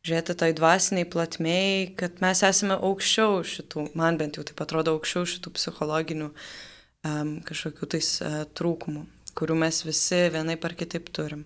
žiūrėti 0.06 0.36
tai 0.40 0.52
dvasiniai 0.56 1.08
platmėjai, 1.12 1.80
kad 2.00 2.22
mes 2.24 2.44
esame 2.46 2.78
aukščiau 2.78 3.42
šitų, 3.48 3.90
man 4.00 4.20
bent 4.20 4.38
jau 4.38 4.46
taip 4.48 4.62
atrodo, 4.64 4.94
aukščiau 4.96 5.28
šitų 5.28 5.54
psichologinių 5.58 6.30
um, 6.30 7.34
kažkokių 7.48 7.90
tais 7.96 8.12
uh, 8.24 8.44
trūkumų, 8.56 9.04
kurių 9.40 9.58
mes 9.66 9.82
visi 9.88 10.22
vienai 10.34 10.56
par 10.62 10.78
kitaip 10.80 11.12
turim. 11.16 11.44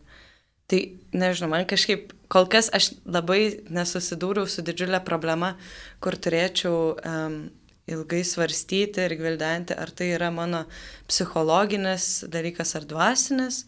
Tai 0.70 0.80
nežinau, 1.16 1.50
man 1.52 1.66
kažkaip 1.70 2.14
kol 2.32 2.48
kas 2.50 2.70
aš 2.74 2.94
labai 3.06 3.64
nesusidūriau 3.74 4.48
su 4.50 4.64
didžiulė 4.66 5.02
problema, 5.06 5.54
kur 6.02 6.18
turėčiau 6.18 6.96
um, 6.96 7.44
ilgai 7.92 8.24
svarstyti 8.28 9.04
ir 9.04 9.16
gvildenti, 9.20 9.76
ar 9.76 9.92
tai 9.92 10.14
yra 10.16 10.30
mano 10.32 10.66
psichologinis 11.10 12.24
dalykas 12.32 12.76
ar 12.80 12.88
dvasinis. 12.88 13.64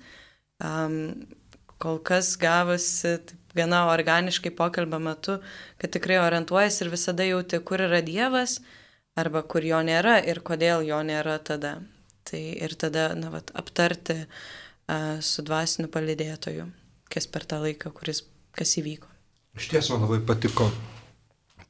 Um, 0.63 1.25
kol 1.82 1.99
kas 1.99 2.36
gavosi 2.39 3.17
taip, 3.28 3.41
gana 3.56 3.86
organiškai 3.88 4.51
pokalbio 4.56 4.99
metu, 4.99 5.38
kad 5.80 5.93
tikrai 5.95 6.19
orientuojasi 6.19 6.84
ir 6.84 6.91
visada 6.91 7.28
jauti, 7.28 7.60
kur 7.63 7.84
yra 7.86 8.01
Dievas 8.04 8.60
arba 9.15 9.45
kur 9.47 9.63
jo 9.63 9.80
nėra 9.80 10.17
ir 10.28 10.41
kodėl 10.43 10.84
jo 10.88 10.99
nėra 11.08 11.38
tada. 11.39 11.78
Tai 12.28 12.41
ir 12.41 12.73
tada 12.75 13.13
na, 13.15 13.30
vat, 13.32 13.51
aptarti 13.56 14.17
uh, 14.25 15.21
su 15.23 15.45
dvasiniu 15.45 15.88
palidėtoju, 15.93 16.65
kas 17.12 17.30
per 17.32 17.45
tą 17.47 17.62
laiką, 17.63 17.93
kuris, 17.95 18.25
kas 18.56 18.75
įvyko. 18.82 19.08
Iš 19.56 19.69
tiesų 19.71 19.95
man 19.95 20.08
labai 20.08 20.19
patiko 20.28 20.67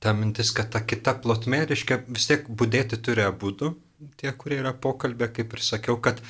ta 0.06 0.14
mintis, 0.14 0.52
kad 0.54 0.70
ta 0.74 0.84
kita 0.86 1.16
plotmė, 1.24 1.64
reiškia, 1.72 2.04
vis 2.14 2.30
tiek 2.30 2.46
būdėti 2.62 3.02
turi 3.02 3.26
abu, 3.26 3.52
tie, 4.22 4.30
kurie 4.38 4.60
yra 4.62 4.76
pokalbė, 4.86 5.32
kaip 5.34 5.56
ir 5.58 5.64
sakiau, 5.66 5.98
kad 5.98 6.22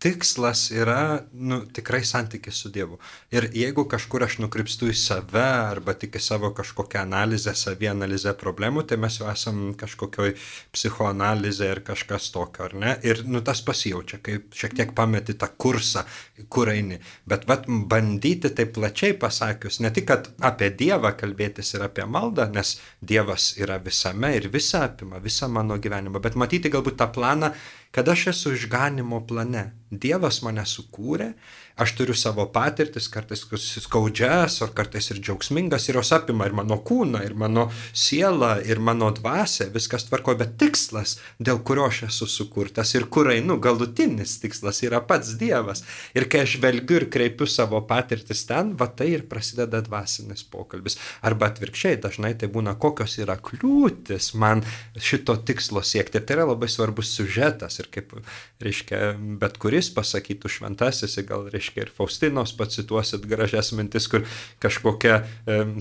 tikslas 0.00 0.70
yra 0.72 1.20
nu, 1.32 1.60
tikrai 1.76 2.00
santykis 2.08 2.62
su 2.62 2.70
Dievu. 2.72 2.96
Ir 3.34 3.50
jeigu 3.52 3.84
kažkur 3.88 4.24
aš 4.24 4.38
nukrypstu 4.40 4.88
į 4.88 4.94
save 4.96 5.42
arba 5.44 5.92
tik 5.92 6.16
į 6.16 6.22
savo 6.24 6.50
kažkokią 6.56 7.02
analizę, 7.04 7.52
savį 7.56 7.90
analizę 7.92 8.32
problemų, 8.40 8.86
tai 8.88 8.96
mes 9.02 9.18
jau 9.20 9.28
esam 9.28 9.74
kažkokioj 9.80 10.32
psichoanalizė 10.72 11.68
ir 11.74 11.82
kažkas 11.84 12.30
tokio, 12.32 12.70
ar 12.70 12.76
ne? 12.80 12.94
Ir 13.04 13.20
nu, 13.28 13.42
tas 13.44 13.60
pasijaučia, 13.66 14.22
kai 14.24 14.38
šiek 14.56 14.78
tiek 14.78 14.94
pameti 14.96 15.36
tą 15.36 15.50
kursą, 15.60 16.06
kur 16.48 16.72
eini. 16.72 16.96
Bet 17.28 17.44
vat, 17.50 17.68
bandyti 17.68 18.48
taip 18.56 18.72
plačiai 18.78 19.18
pasakius, 19.20 19.82
ne 19.84 19.92
tik, 19.92 20.14
apie 20.40 20.70
Dievą 20.80 21.12
kalbėtis 21.20 21.74
ir 21.76 21.84
apie 21.84 22.08
maldą, 22.08 22.48
nes 22.54 22.78
Dievas 23.04 23.52
yra 23.60 23.76
visame 23.84 24.32
ir 24.38 24.48
visą 24.48 24.86
apima, 24.88 25.20
visą 25.20 25.50
mano 25.52 25.76
gyvenimą, 25.76 26.24
bet 26.24 26.40
matyti 26.40 26.72
galbūt 26.72 26.96
tą 26.96 27.10
planą, 27.12 27.52
kad 27.90 28.08
aš 28.08 28.30
esu 28.32 28.54
išganimo 28.56 29.20
plane 29.26 29.64
Dievas 29.90 30.40
mane 30.46 30.62
sukūrė, 30.70 31.32
aš 31.80 31.94
turiu 31.96 32.14
savo 32.14 32.44
patirtis, 32.52 33.08
kartais 33.08 33.46
skaudžias, 33.80 34.58
ar 34.64 34.72
kartais 34.76 35.10
ir 35.12 35.20
džiaugsmingas, 35.22 35.88
ir 35.88 35.96
jos 35.96 36.12
apima 36.12 36.44
ir 36.48 36.54
mano 36.56 36.76
kūną, 36.84 37.22
ir 37.24 37.32
mano 37.38 37.68
sielą, 37.96 38.58
ir 38.68 38.82
mano 38.84 39.08
dvasę, 39.16 39.70
viskas 39.72 40.04
tvarko, 40.08 40.34
bet 40.40 40.58
tikslas, 40.60 41.16
dėl 41.40 41.62
kurio 41.64 41.86
aš 41.88 42.02
esu 42.10 42.28
sukurtas 42.28 42.92
ir 42.98 43.06
kur 43.12 43.30
einu, 43.32 43.56
galutinis 43.62 44.36
tikslas 44.42 44.82
yra 44.84 45.00
pats 45.00 45.32
Dievas. 45.40 45.80
Ir 46.12 46.28
kai 46.28 46.44
aš 46.44 46.58
velgiu 46.60 47.00
ir 47.00 47.08
kreipiu 47.12 47.48
savo 47.48 47.80
patirtis 47.88 48.44
ten, 48.48 48.74
va 48.76 48.90
tai 48.92 49.08
ir 49.14 49.24
prasideda 49.30 49.80
dvasinis 49.86 50.44
pokalbis. 50.52 50.98
Arba 51.24 51.48
atvirkščiai, 51.48 52.00
dažnai 52.04 52.34
tai 52.36 52.50
būna, 52.52 52.76
kokios 52.80 53.16
yra 53.22 53.38
kliūtis 53.40 54.34
man 54.40 54.64
šito 55.00 55.38
tikslo 55.48 55.80
siekti. 55.86 56.20
Tai 56.20 56.38
yra 56.38 56.48
labai 56.52 56.68
svarbus 56.68 57.14
siužetas 57.16 57.80
ir 57.80 57.88
kaip, 57.94 58.12
reiškia, 58.60 59.14
bet 59.40 59.56
kuris 59.62 59.88
pasakytų 59.96 60.52
šventasis, 60.58 61.16
gal 61.28 61.48
reiškia 61.48 61.69
ir 61.78 61.90
Faustinos 61.94 62.52
pacituosit 62.58 63.26
gražias 63.30 63.72
mintis, 63.76 64.08
kur 64.10 64.24
kažkokia 64.62 65.20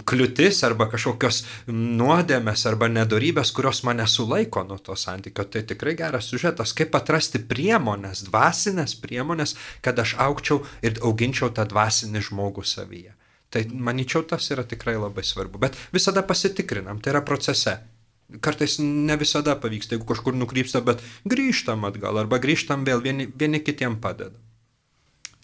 kliūtis 0.09 0.63
arba 0.67 0.89
kažkokios 0.91 1.43
nuodėmės 1.73 2.65
arba 2.69 2.89
nedorybės, 2.91 3.53
kurios 3.55 3.83
mane 3.87 4.07
sulaiko 4.07 4.63
nuo 4.67 4.79
to 4.83 4.97
santykio. 4.99 5.47
Tai 5.49 5.63
tikrai 5.69 5.95
geras 5.99 6.29
sužetas, 6.31 6.73
kaip 6.77 6.95
atrasti 6.99 7.41
priemonės, 7.49 8.25
dvasinės 8.29 8.97
priemonės, 9.01 9.55
kad 9.85 9.99
aš 9.99 10.17
aukčiau 10.21 10.63
ir 10.85 10.99
auginčiau 11.01 11.53
tą 11.53 11.67
dvasinį 11.69 12.25
žmogų 12.29 12.65
savyje. 12.67 13.15
Tai 13.49 13.63
manyčiau, 13.73 14.21
tas 14.29 14.45
yra 14.53 14.63
tikrai 14.67 14.93
labai 14.99 15.23
svarbu. 15.25 15.57
Bet 15.61 15.77
visada 15.93 16.21
pasitikrinam, 16.25 17.01
tai 17.01 17.15
yra 17.15 17.23
procese. 17.25 17.79
Kartais 18.45 18.77
ne 18.77 19.15
visada 19.17 19.55
pavyksta, 19.57 19.95
jeigu 19.95 20.05
kažkur 20.11 20.35
nukrypsta, 20.37 20.83
bet 20.85 21.01
grįžtam 21.25 21.87
atgal 21.89 22.19
arba 22.21 22.37
grįžtam 22.37 22.85
vėl, 22.85 23.01
vieni, 23.01 23.25
vieni 23.25 23.63
kitiem 23.65 23.97
padeda. 24.03 24.37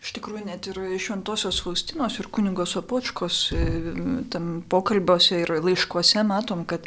Iš 0.06 0.14
tikrųjų, 0.20 0.46
net 0.46 0.68
ir 0.70 0.78
šventosios 1.02 1.64
Faustinos 1.66 2.20
ir 2.22 2.30
kunigo 2.30 2.68
Sopočkos 2.70 3.40
e, 3.58 3.62
tam 4.30 4.60
pokalbiuose 4.70 5.42
ir 5.42 5.54
laiškuose 5.66 6.22
matom, 6.30 6.62
kad 6.70 6.86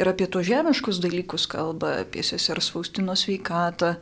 ir 0.00 0.08
apie 0.08 0.30
to 0.32 0.40
žemiškus 0.40 1.02
dalykus 1.04 1.44
kalba, 1.50 1.98
apie 2.06 2.24
sesers 2.24 2.70
Faustinos 2.72 3.26
veikatą, 3.28 3.98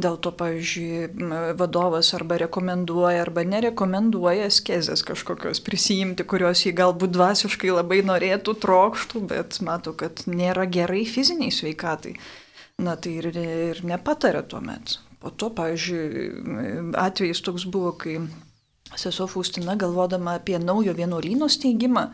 Dėl 0.00 0.16
to, 0.24 0.32
pavyzdžiui, 0.34 1.26
vadovas 1.60 2.08
arba 2.16 2.38
rekomenduoja, 2.40 3.20
arba 3.22 3.44
nerekomenduoja 3.46 4.48
skezės 4.50 5.04
kažkokios 5.06 5.60
prisijimti, 5.62 6.24
kurios 6.26 6.64
jį 6.64 6.72
galbūt 6.80 7.12
dvasiškai 7.14 7.70
labai 7.74 8.00
norėtų, 8.08 8.56
trokštų, 8.64 9.22
bet 9.30 9.60
mato, 9.62 9.92
kad 9.92 10.24
nėra 10.26 10.64
gerai 10.64 11.04
fiziniai 11.06 11.52
sveikatai. 11.54 12.16
Na 12.82 12.96
tai 12.96 13.18
ir, 13.20 13.30
ir 13.36 13.82
nepatarė 13.86 14.42
tuomet. 14.48 14.96
Po 15.22 15.30
to, 15.30 15.52
pavyzdžiui, 15.54 16.28
atvejis 16.98 17.42
toks 17.46 17.68
buvo, 17.70 17.94
kai 17.94 18.18
sesuo 18.98 19.28
Faustina 19.30 19.76
galvodama 19.78 20.34
apie 20.40 20.58
naujo 20.58 20.94
vienuolyno 20.98 21.46
steigimą, 21.48 22.08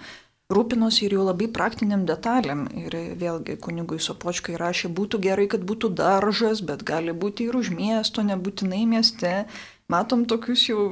rūpinosi 0.53 1.07
ir 1.07 1.17
jau 1.17 1.25
labai 1.27 1.49
praktiniam 1.53 2.05
detalėm. 2.09 2.67
Ir 2.81 2.97
vėlgi 3.21 3.59
kunigui 3.65 3.99
Sopočkai 4.01 4.57
rašė, 4.61 4.93
būtų 4.97 5.21
gerai, 5.25 5.49
kad 5.51 5.65
būtų 5.69 5.93
daržas, 5.97 6.63
bet 6.65 6.85
gali 6.89 7.13
būti 7.13 7.49
ir 7.49 7.59
už 7.59 7.73
miesto, 7.75 8.25
nebūtinai 8.25 8.85
mieste. 8.89 9.33
Matom 9.89 10.27
tokius 10.29 10.67
jau 10.69 10.83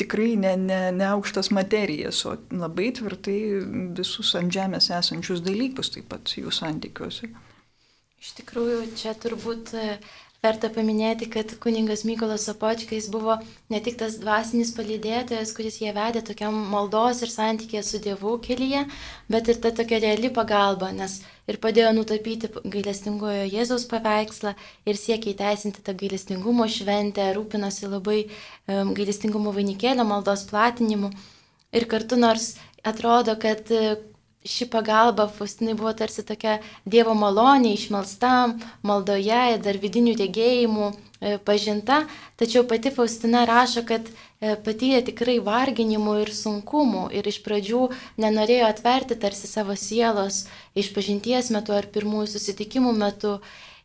tikrai 0.00 0.32
ne, 0.40 0.54
ne, 0.56 0.80
ne 0.96 1.06
aukštas 1.12 1.50
materijas, 1.52 2.22
o 2.24 2.38
labai 2.56 2.88
tvirtai 2.96 3.36
visus 3.98 4.32
ant 4.40 4.52
žemės 4.52 4.88
esančius 4.96 5.44
dalykus 5.44 5.92
taip 5.92 6.08
pat 6.08 6.32
jų 6.40 6.52
santykiuose. 6.56 7.28
Iš 8.20 8.32
tikrųjų, 8.40 8.80
čia 9.00 9.12
turbūt 9.16 9.74
Verta 10.40 10.70
paminėti, 10.72 11.26
kad 11.28 11.50
kuningas 11.60 12.00
Mykolas 12.08 12.46
Sopočkais 12.48 13.10
buvo 13.12 13.34
ne 13.68 13.80
tik 13.84 13.98
tas 14.00 14.14
dvasinis 14.22 14.70
palydėtojas, 14.72 15.50
kuris 15.52 15.76
jie 15.82 15.90
vedė 15.92 16.22
tokiam 16.24 16.56
maldos 16.72 17.20
ir 17.20 17.28
santykė 17.28 17.82
su 17.84 18.00
Dievu 18.00 18.38
kelyje, 18.46 18.86
bet 19.28 19.50
ir 19.52 19.60
ta 19.60 19.74
tokia 19.82 19.98
reali 20.00 20.30
pagalba, 20.38 20.88
nes 20.96 21.18
ir 21.44 21.60
padėjo 21.60 21.90
nutapyti 21.98 22.48
gailestingojo 22.64 23.44
Jėzaus 23.52 23.84
paveikslą 23.90 24.54
ir 24.88 25.00
siekia 25.02 25.34
įteisinti 25.34 25.84
tą 25.84 25.92
gailestingumo 26.00 26.64
šventę, 26.72 27.28
rūpinosi 27.36 27.92
labai 27.92 28.22
um, 28.24 28.94
gailestingumo 28.96 29.52
vainikėlio 29.52 30.08
maldos 30.08 30.46
platinimu. 30.48 31.12
Ir 31.76 31.84
kartu 31.84 32.16
nors 32.16 32.54
atrodo, 32.80 33.36
kad 33.36 33.68
ši 34.44 34.66
pagalba 34.72 35.28
Faustinai 35.28 35.74
buvo 35.74 35.92
tarsi 35.92 36.24
tokia 36.24 36.58
Dievo 36.88 37.12
malonė, 37.14 37.74
išmelstam, 37.76 38.56
maldoje, 38.82 39.58
dar 39.60 39.76
vidinių 39.82 40.14
regėjimų 40.16 40.86
e, 40.88 41.34
pažinta, 41.44 42.06
tačiau 42.40 42.64
pati 42.64 42.92
Faustina 42.94 43.44
rašo, 43.48 43.84
kad 43.84 44.08
e, 44.08 44.54
patyrė 44.64 45.02
tikrai 45.10 45.36
varginimų 45.44 46.14
ir 46.22 46.32
sunkumų 46.32 47.10
ir 47.12 47.28
iš 47.28 47.42
pradžių 47.44 47.82
nenorėjo 48.24 48.70
atverti 48.70 49.18
tarsi 49.20 49.50
savo 49.50 49.76
sielos 49.76 50.46
iš 50.72 50.88
pažinties 50.96 51.52
metu 51.52 51.76
ar 51.76 51.90
pirmųjų 51.92 52.32
susitikimų 52.32 52.94
metu. 52.96 53.36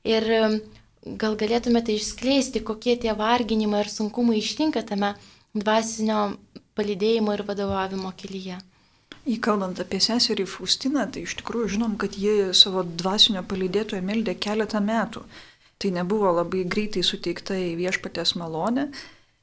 Ir 0.08 0.30
e, 0.32 0.46
gal 1.20 1.36
galėtumėte 1.36 1.92
išskleisti, 1.98 2.64
kokie 2.64 2.96
tie 2.96 3.12
varginimai 3.12 3.84
ir 3.84 3.92
sunkumai 3.92 4.40
ištinka 4.40 4.86
tame 4.88 5.18
dvasinio 5.52 6.38
palydėjimo 6.80 7.36
ir 7.36 7.44
vadovavimo 7.44 8.16
kelyje. 8.16 8.62
Įkalbant 9.26 9.80
apie 9.82 9.98
seserį 10.06 10.46
Faustiną, 10.46 11.08
tai 11.10 11.24
iš 11.26 11.34
tikrųjų 11.40 11.72
žinom, 11.76 11.96
kad 11.98 12.14
ji 12.14 12.52
savo 12.54 12.84
dvasinio 12.86 13.42
palydėtojo 13.50 14.04
meldė 14.06 14.36
keletą 14.38 14.82
metų. 14.86 15.24
Tai 15.82 15.92
nebuvo 15.98 16.30
labai 16.38 16.62
greitai 16.70 17.02
suteikta 17.04 17.58
į 17.58 17.74
viešpatės 17.80 18.36
malonę. 18.38 18.92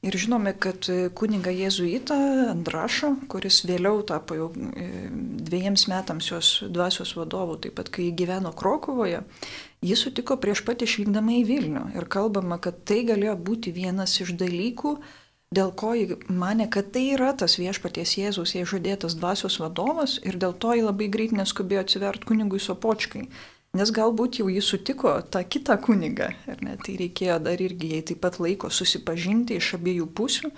Ir 0.03 0.15
žinome, 0.19 0.51
kad 0.59 0.87
kuniga 1.15 1.51
Jėzuita 1.55 2.15
Andrašo, 2.51 3.13
kuris 3.31 3.61
vėliau 3.67 4.01
tapo 4.07 4.35
jau 4.35 4.47
e, 4.51 4.87
dviejiems 5.47 5.85
metams 5.91 6.27
jos 6.27 6.49
dvasios 6.67 7.13
vadovu, 7.15 7.55
taip 7.63 7.77
pat 7.77 7.91
kai 7.91 8.09
gyveno 8.11 8.51
Krokovoje, 8.51 9.21
jis 9.83 10.03
sutiko 10.03 10.35
prieš 10.43 10.65
pat 10.67 10.83
išvykdama 10.83 11.37
į 11.37 11.45
Vilnių. 11.47 11.85
Ir 11.95 12.07
kalbama, 12.11 12.59
kad 12.59 12.83
tai 12.87 13.05
galėjo 13.07 13.37
būti 13.47 13.71
vienas 13.75 14.17
iš 14.19 14.35
dalykų, 14.39 14.97
dėl 15.57 15.71
ko 15.77 15.93
ji 15.97 16.17
mane, 16.29 16.67
kad 16.73 16.91
tai 16.95 17.05
yra 17.15 17.31
tas 17.37 17.57
viešpaties 17.61 18.17
Jėzus, 18.19 18.55
jai 18.57 18.65
žadėtas 18.69 19.17
dvasios 19.19 19.59
vadovas 19.61 20.19
ir 20.25 20.37
dėl 20.41 20.55
to 20.57 20.73
ji 20.77 20.85
labai 20.85 21.09
greit 21.13 21.35
neskubėjo 21.35 21.83
atsiverti 21.85 22.29
kunigui 22.29 22.61
Sopočkai. 22.63 23.27
Nes 23.73 23.89
galbūt 23.89 24.37
jau 24.37 24.49
jis 24.53 24.67
sutiko 24.69 25.15
tą 25.33 25.41
kitą 25.49 25.79
kunigą, 25.81 26.29
ar 26.45 26.59
ne, 26.61 26.75
tai 26.77 26.93
reikėjo 26.99 27.39
dar 27.41 27.61
irgi 27.61 27.95
jai 27.95 28.01
taip 28.05 28.19
pat 28.21 28.37
laiko 28.37 28.69
susipažinti 28.69 29.57
iš 29.57 29.71
abiejų 29.79 30.09
pusių 30.13 30.51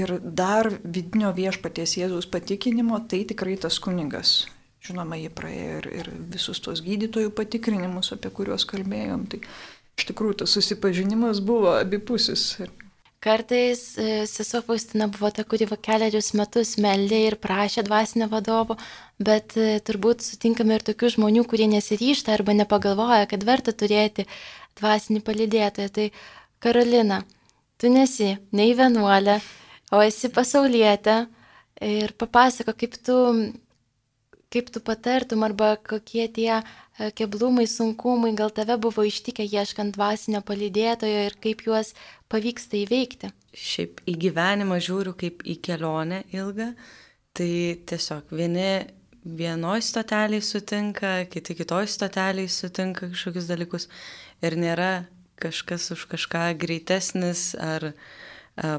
ir 0.00 0.16
dar 0.22 0.70
vidinio 0.82 1.30
viešpaties 1.36 1.94
Jėzus 2.00 2.26
patikinimo, 2.30 2.98
tai 3.10 3.22
tikrai 3.30 3.54
tas 3.60 3.78
kunigas. 3.82 4.48
Žinoma, 4.82 5.18
jie 5.20 5.30
praėjo 5.30 5.78
ir, 5.78 5.88
ir 6.00 6.10
visus 6.32 6.58
tos 6.64 6.80
gydytojų 6.82 7.30
patikrinimus, 7.36 8.14
apie 8.16 8.30
kuriuos 8.34 8.64
kalbėjom. 8.66 9.26
Tai 9.30 9.42
iš 10.00 10.06
tikrųjų 10.08 10.40
tas 10.42 10.54
susipažinimas 10.56 11.42
buvo 11.44 11.74
abipusis. 11.76 12.54
Ir 12.64 12.72
Kartais 13.20 13.98
e, 13.98 14.24
sesuo 14.24 14.62
Faustina 14.64 15.06
buvo 15.12 15.28
ta, 15.28 15.44
kuri 15.44 15.66
va 15.68 15.76
keliarius 15.76 16.30
metus 16.40 16.70
meldė 16.80 17.18
ir 17.26 17.34
prašė 17.42 17.82
dvasinio 17.84 18.30
vadovo, 18.32 18.78
bet 19.20 19.58
e, 19.60 19.74
turbūt 19.84 20.24
sutinkame 20.24 20.78
ir 20.78 20.84
tokių 20.86 21.10
žmonių, 21.16 21.42
kurie 21.50 21.66
nesiryšta 21.68 22.32
arba 22.32 22.54
nepagalvoja, 22.56 23.26
kad 23.28 23.44
verta 23.44 23.74
turėti 23.76 24.24
dvasinį 24.80 25.20
palidėtoją. 25.26 25.92
Tai 25.98 26.06
Karolina, 26.64 27.20
tu 27.76 27.92
nesi 27.92 28.30
nei 28.56 28.72
vienuolė, 28.78 29.36
o 29.92 30.00
esi 30.00 30.32
pasaulietė 30.32 31.18
ir 31.84 32.16
papasako, 32.16 32.72
kaip 32.72 32.96
tu, 33.04 33.18
kaip 34.50 34.70
tu 34.74 34.82
patartum 34.82 35.46
arba 35.46 35.76
kokie 35.76 36.26
tie 36.28 36.62
E, 37.00 37.08
keblumai, 37.16 37.64
sunkumai 37.66 38.34
gal 38.36 38.50
tave 38.52 38.76
buvo 38.76 39.02
ištikę 39.08 39.46
ieškant 39.48 39.94
dvasinio 39.96 40.42
palydėtojo 40.44 41.20
ir 41.30 41.36
kaip 41.40 41.62
juos 41.64 41.94
pavyksta 42.32 42.76
įveikti? 42.76 43.30
Šiaip 43.56 44.02
į 44.10 44.16
gyvenimą 44.26 44.76
žiūriu 44.84 45.14
kaip 45.22 45.40
į 45.48 45.56
kelionę 45.64 46.24
ilgą, 46.36 46.74
tai 47.36 47.52
tiesiog 47.88 48.34
vieni 48.36 48.66
vienoj 49.24 49.80
stoteliai 49.86 50.44
sutinka, 50.44 51.14
kiti 51.32 51.56
kitoj 51.56 51.88
stoteliai 51.88 52.52
sutinka 52.52 53.08
kažkokius 53.14 53.48
dalykus 53.48 53.88
ir 54.44 54.58
nėra 54.60 54.92
kažkas 55.40 55.88
už 55.96 56.04
kažką 56.10 56.50
greitesnis 56.60 57.54
ar 57.56 57.94
e, 57.94 57.94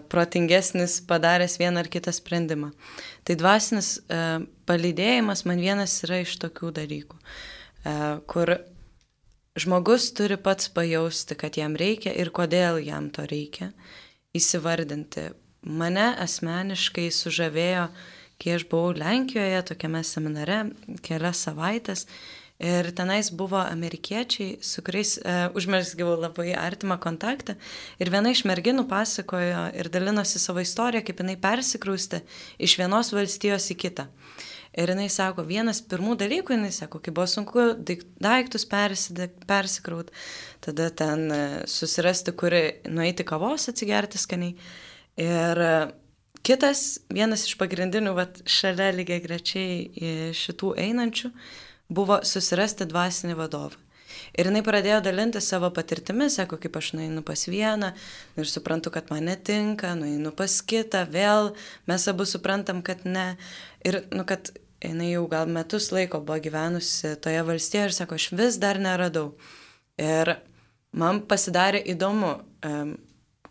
protingesnis 0.09 0.99
padaręs 1.09 1.57
vieną 1.57 1.79
ar 1.81 1.89
kitą 1.89 2.11
sprendimą. 2.13 2.69
Tai 3.25 3.35
dvasinis 3.39 3.95
e, 3.97 4.19
palydėjimas 4.69 5.45
man 5.49 5.61
vienas 5.63 5.95
yra 6.05 6.21
iš 6.21 6.35
tokių 6.43 6.69
dalykų. 6.75 7.17
E, 7.17 7.95
kur 8.29 8.53
žmogus 9.57 10.11
turi 10.17 10.37
pats 10.37 10.69
pajausti, 10.75 11.35
kad 11.35 11.57
jam 11.57 11.75
reikia 11.79 12.13
ir 12.13 12.29
kodėl 12.29 12.77
jam 12.85 13.09
to 13.09 13.25
reikia, 13.25 13.71
įsivardinti. 14.37 15.31
Mane 15.61 16.11
asmeniškai 16.23 17.09
sužavėjo, 17.13 17.89
kai 18.41 18.55
aš 18.57 18.65
buvau 18.69 18.93
Lenkijoje, 18.97 19.59
tokiame 19.69 20.01
seminare, 20.05 20.63
kelias 21.05 21.43
savaitės 21.45 22.07
Ir 22.61 22.91
tenais 22.93 23.31
buvo 23.33 23.57
amerikiečiai, 23.57 24.59
su 24.61 24.83
kuriais 24.85 25.15
e, 25.17 25.35
užmesgiau 25.57 26.13
labai 26.13 26.51
artimą 26.53 26.99
kontaktą. 27.01 27.55
Ir 27.97 28.11
viena 28.13 28.29
iš 28.29 28.43
merginų 28.45 28.83
pasakojo 28.91 29.63
ir 29.81 29.89
dalinosi 29.89 30.37
savo 30.37 30.61
istoriją, 30.61 31.01
kaip 31.07 31.23
jinai 31.23 31.39
persikraustė 31.41 32.19
iš 32.61 32.75
vienos 32.77 33.09
valstijos 33.15 33.65
į 33.73 33.77
kitą. 33.81 34.05
Ir 34.77 34.91
jinai 34.93 35.07
sako, 35.09 35.47
vienas 35.49 35.81
pirmų 35.81 36.13
dalykų, 36.21 36.53
jinai 36.53 36.69
sako, 36.75 37.01
kai 37.01 37.15
buvo 37.17 37.25
sunku 37.27 37.65
daiktus 37.81 38.67
persikraut, 38.69 40.13
tada 40.61 40.91
ten 40.93 41.25
e, 41.33 41.41
susirasti, 41.65 42.35
kur 42.37 42.53
nueiti 42.85 43.25
kavos 43.25 43.71
atsigerti 43.73 44.21
skaniai. 44.21 44.53
Ir 45.17 45.63
e, 45.65 45.73
kitas, 46.45 47.01
vienas 47.09 47.49
iš 47.49 47.57
pagrindinių, 47.57 48.13
vat, 48.21 48.45
šalia 48.45 48.93
lygiai 49.01 49.25
grečiai 49.25 50.31
šitų 50.37 50.75
einančių, 50.85 51.33
buvo 51.91 52.21
susirasti 52.23 52.87
dvasinį 52.89 53.37
vadovą. 53.39 53.79
Ir 54.31 54.47
jinai 54.47 54.61
pradėjo 54.63 55.01
dalinti 55.03 55.41
savo 55.43 55.69
patirtimi, 55.75 56.29
sako, 56.31 56.55
kaip 56.61 56.77
aš 56.79 56.93
nueinu 56.95 57.23
pas 57.25 57.41
vieną 57.51 57.91
ir 58.39 58.47
suprantu, 58.47 58.93
kad 58.93 59.09
man 59.11 59.25
netinka, 59.27 59.91
nueinu 59.99 60.31
pas 60.35 60.55
kitą, 60.63 61.03
vėl 61.11 61.51
mes 61.89 62.07
abu 62.07 62.27
suprantam, 62.29 62.79
kad 62.85 63.03
ne. 63.03 63.33
Ir, 63.87 64.01
nu, 64.15 64.23
kad 64.27 64.53
jinai 64.83 65.11
jau 65.11 65.25
gal 65.31 65.51
metus 65.51 65.89
laiko 65.91 66.21
buvo 66.23 66.39
gyvenusi 66.43 67.15
toje 67.23 67.43
valstijoje 67.47 67.89
ir 67.89 67.97
sako, 67.97 68.19
aš 68.21 68.29
vis 68.39 68.59
dar 68.61 68.79
neradau. 68.81 69.33
Ir 69.99 70.37
man 70.95 71.23
pasidarė 71.27 71.83
įdomu, 71.91 72.37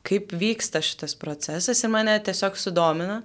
kaip 0.06 0.32
vyksta 0.32 0.80
šitas 0.84 1.16
procesas 1.18 1.84
ir 1.84 1.92
mane 1.92 2.16
tiesiog 2.24 2.56
sudomino. 2.56 3.20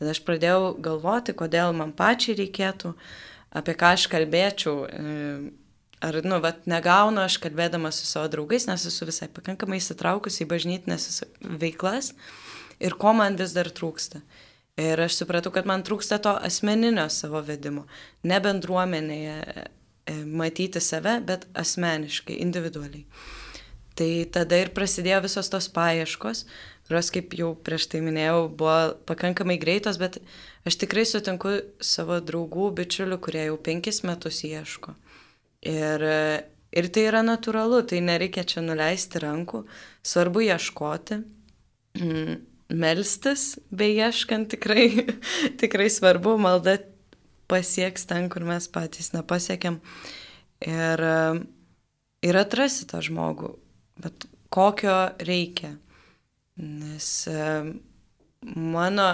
Tada 0.00 0.10
aš 0.10 0.24
pradėjau 0.26 0.72
galvoti, 0.82 1.36
kodėl 1.36 1.76
man 1.76 1.92
pačiai 1.94 2.34
reikėtų 2.40 2.90
uh, 2.90 3.04
apie 3.56 3.76
ką 3.78 3.92
aš 3.96 4.06
kalbėčiau. 4.12 4.86
E, 4.88 5.18
ar, 6.04 6.18
nu, 6.26 6.40
vat, 6.44 6.64
negaunu 6.70 7.22
aš 7.24 7.38
kalbėdama 7.42 7.92
su 7.94 8.08
savo 8.08 8.28
draugais, 8.32 8.66
nes 8.68 8.86
esu 8.90 9.08
visai 9.08 9.30
pakankamai 9.32 9.80
įsitraukusi 9.80 10.44
į 10.44 10.50
bažnytinės 10.50 11.22
veiklas 11.62 12.12
ir 12.82 12.98
ko 13.00 13.14
man 13.16 13.38
vis 13.40 13.54
dar 13.56 13.70
trūksta. 13.70 14.20
Ir 14.80 14.98
aš 14.98 15.20
supratau, 15.20 15.52
kad 15.54 15.68
man 15.70 15.84
trūksta 15.86 16.18
to 16.18 16.32
asmeninio 16.42 17.06
savo 17.12 17.38
vedimo. 17.46 17.84
Ne 18.26 18.40
bendruomenėje 18.42 19.36
e, 19.46 19.64
matyti 20.26 20.82
save, 20.82 21.20
bet 21.28 21.46
asmeniškai, 21.54 22.40
individualiai. 22.42 23.06
Tai 23.94 24.08
tada 24.34 24.58
ir 24.58 24.72
prasidėjo 24.74 25.20
visos 25.28 25.50
tos 25.52 25.68
paieškos, 25.70 26.42
kurios, 26.88 27.10
kaip 27.14 27.34
jau 27.38 27.52
prieš 27.66 27.88
tai 27.92 28.02
minėjau, 28.04 28.48
buvo 28.52 28.94
pakankamai 29.08 29.56
greitos, 29.60 29.98
bet 30.00 30.18
aš 30.68 30.78
tikrai 30.82 31.06
sutinku 31.08 31.56
savo 31.80 32.20
draugų, 32.20 32.70
bičiulių, 32.80 33.20
kurie 33.24 33.46
jau 33.48 33.58
penkis 33.60 34.02
metus 34.04 34.42
ieško. 34.44 34.96
Ir, 35.64 36.04
ir 36.76 36.90
tai 36.92 37.06
yra 37.08 37.22
natūralu, 37.24 37.80
tai 37.88 38.02
nereikia 38.04 38.44
čia 38.48 38.64
nuleisti 38.64 39.22
rankų, 39.24 39.64
svarbu 40.04 40.44
ieškoti, 40.50 41.22
mm, 42.00 42.42
melstis, 42.76 43.54
beieškant 43.72 44.52
tikrai, 44.52 44.88
tikrai 45.62 45.88
svarbu, 45.92 46.36
malda 46.40 46.78
pasieks 47.48 48.06
ten, 48.08 48.28
kur 48.32 48.44
mes 48.48 48.68
patys 48.72 49.12
nepasiekėm. 49.16 49.80
Ir, 50.64 51.02
ir 52.24 52.38
atrasi 52.40 52.86
tą 52.88 53.00
žmogų, 53.04 53.54
bet 54.00 54.28
kokio 54.54 54.96
reikia. 55.24 55.74
Nes 56.60 57.08
mano, 58.54 59.08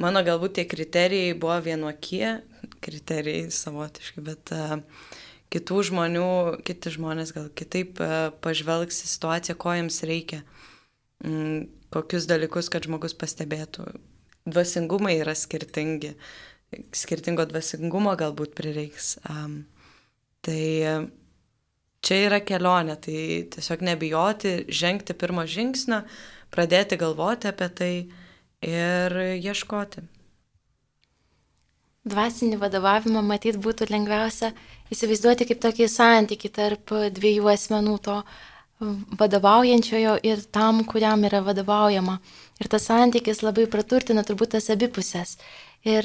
mano 0.00 0.22
galbūt 0.24 0.58
tie 0.58 0.64
kriterijai 0.68 1.34
buvo 1.38 1.56
vienokie, 1.64 2.38
kriterijai 2.84 3.50
savotiški, 3.54 4.24
bet 4.24 4.52
uh, 4.54 4.76
kitų 5.54 5.80
žmonių, 5.90 6.28
kiti 6.66 6.92
žmonės 6.94 7.34
gal 7.36 7.48
kitaip 7.56 8.00
uh, 8.02 8.28
pažvelgs 8.44 9.02
į 9.06 9.10
situaciją, 9.10 9.56
ko 9.60 9.76
jiems 9.78 10.02
reikia, 10.06 10.42
mm, 11.24 11.64
kokius 11.94 12.28
dalykus, 12.30 12.70
kad 12.72 12.86
žmogus 12.86 13.16
pastebėtų. 13.18 13.88
Dvasingumai 14.44 15.16
yra 15.22 15.32
skirtingi, 15.38 16.12
skirtingo 16.92 17.46
dvasingumo 17.48 18.12
galbūt 18.20 18.52
prireiks. 18.58 19.14
Tai 20.44 20.64
čia 22.04 22.18
yra 22.26 22.40
kelionė, 22.44 22.98
tai 23.00 23.20
tiesiog 23.54 23.84
nebijoti, 23.88 24.52
žengti 24.68 25.16
pirmo 25.16 25.46
žingsnio, 25.48 26.02
pradėti 26.54 26.98
galvoti 27.00 27.50
apie 27.50 27.68
tai 27.80 27.92
ir 28.64 29.18
ieškoti. 29.42 30.04
Dvasinį 32.04 32.58
vadovavimą 32.60 33.22
matyt 33.24 33.56
būtų 33.64 33.88
lengviausia 33.88 34.50
įsivaizduoti 34.92 35.46
kaip 35.48 35.62
tokį 35.62 35.86
santyki 35.88 36.50
tarp 36.52 36.92
dviejų 37.16 37.48
asmenų, 37.54 37.94
to 38.04 38.18
vadovaujančiojo 39.20 40.18
ir 40.26 40.42
tam, 40.52 40.82
kuriam 40.84 41.24
yra 41.24 41.40
vadovaujama. 41.46 42.18
Ir 42.60 42.68
tas 42.68 42.90
santykis 42.90 43.40
labai 43.46 43.64
praturtina 43.70 44.24
turbūt 44.26 44.52
tas 44.56 44.68
abipusės. 44.74 45.38
Ir 45.88 46.04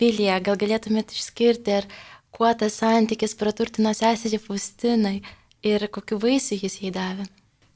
Vilija, 0.00 0.38
gal 0.44 0.60
galėtumėt 0.60 1.16
išskirti, 1.16 1.80
ar 1.80 1.88
kuo 2.34 2.52
tas 2.52 2.76
santykis 2.82 3.36
praturtino 3.38 3.94
seserį 3.96 4.42
Faustinai 4.44 5.18
ir 5.64 5.88
kokiu 5.88 6.20
vaisiu 6.20 6.60
jis 6.60 6.80
jai 6.82 6.92
davė? 6.92 7.28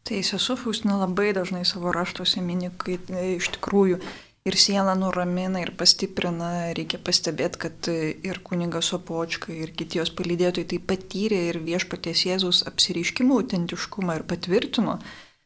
Tai 0.03 0.19
sesuo 0.27 0.57
Faustina 0.59 0.97
labai 0.99 1.31
dažnai 1.37 1.63
savo 1.65 1.93
raštuose 1.95 2.43
mini, 2.43 2.73
kai 2.75 2.99
e, 2.99 3.37
iš 3.37 3.53
tikrųjų 3.55 4.01
ir 4.51 4.57
sielą 4.59 4.97
nuramina, 4.99 5.61
ir 5.63 5.71
pastiprina. 5.79 6.49
Reikia 6.75 6.99
pastebėti, 6.99 7.61
kad 7.63 7.91
e, 7.93 7.99
ir 8.27 8.41
kunigas 8.43 8.91
Opočka, 8.97 9.55
ir 9.55 9.71
kiti 9.79 10.01
jos 10.01 10.11
palydėtojai 10.19 10.71
tai 10.73 10.81
patyrė 10.93 11.43
ir 11.53 11.61
viešpaties 11.63 12.25
Jėzus 12.27 12.65
apsiriškimų 12.71 13.39
autentiškumą 13.45 14.19
ir 14.19 14.27
patvirtino. 14.35 14.99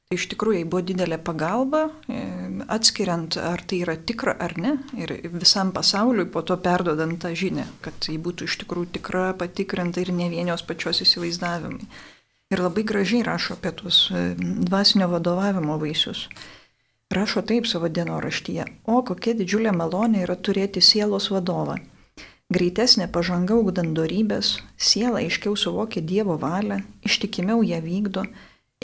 Tai 0.07 0.15
iš 0.15 0.29
tikrųjų 0.31 0.61
jai 0.61 0.67
buvo 0.71 0.85
didelė 0.87 1.21
pagalba, 1.29 1.89
e, 2.09 2.25
atskiriant, 2.73 3.37
ar 3.43 3.61
tai 3.67 3.83
yra 3.85 3.99
tikra 3.99 4.39
ar 4.41 4.57
ne, 4.57 4.77
ir 4.97 5.17
visam 5.35 5.73
pasauliui 5.77 6.31
po 6.33 6.47
to 6.47 6.57
perdodant 6.63 7.19
tą 7.21 7.37
žinią, 7.37 7.69
kad 7.85 8.09
ji 8.09 8.17
būtų 8.23 8.47
iš 8.49 8.61
tikrųjų 8.63 8.93
tikra, 9.01 9.33
patikrinta 9.37 10.01
ir 10.01 10.17
ne 10.17 10.31
vienios 10.33 10.63
pačios 10.65 11.03
įsivaizdavimai. 11.05 11.91
Ir 12.55 12.61
labai 12.63 12.85
gražiai 12.87 13.25
rašo 13.27 13.57
apie 13.57 13.73
tuos 13.75 13.97
e, 14.11 14.21
dvasinio 14.39 15.09
vadovavimo 15.11 15.79
vaisius. 15.83 16.29
Rašo 17.11 17.43
taip 17.43 17.67
savo 17.67 17.89
dienoraštyje, 17.89 18.65
o 18.87 19.01
kokia 19.09 19.33
didžiulė 19.39 19.73
malonė 19.75 20.23
yra 20.27 20.37
turėti 20.49 20.83
sielos 20.83 21.27
vadovą. 21.35 21.77
Greitesnė 22.55 23.09
pažanga 23.11 23.57
ugdant 23.59 23.97
darybės, 23.99 24.51
siela 24.79 25.19
aiškiau 25.19 25.57
suvokia 25.59 26.03
Dievo 26.11 26.37
valią, 26.39 26.77
ištikimiau 27.09 27.65
ją 27.67 27.81
vykdo, 27.83 28.23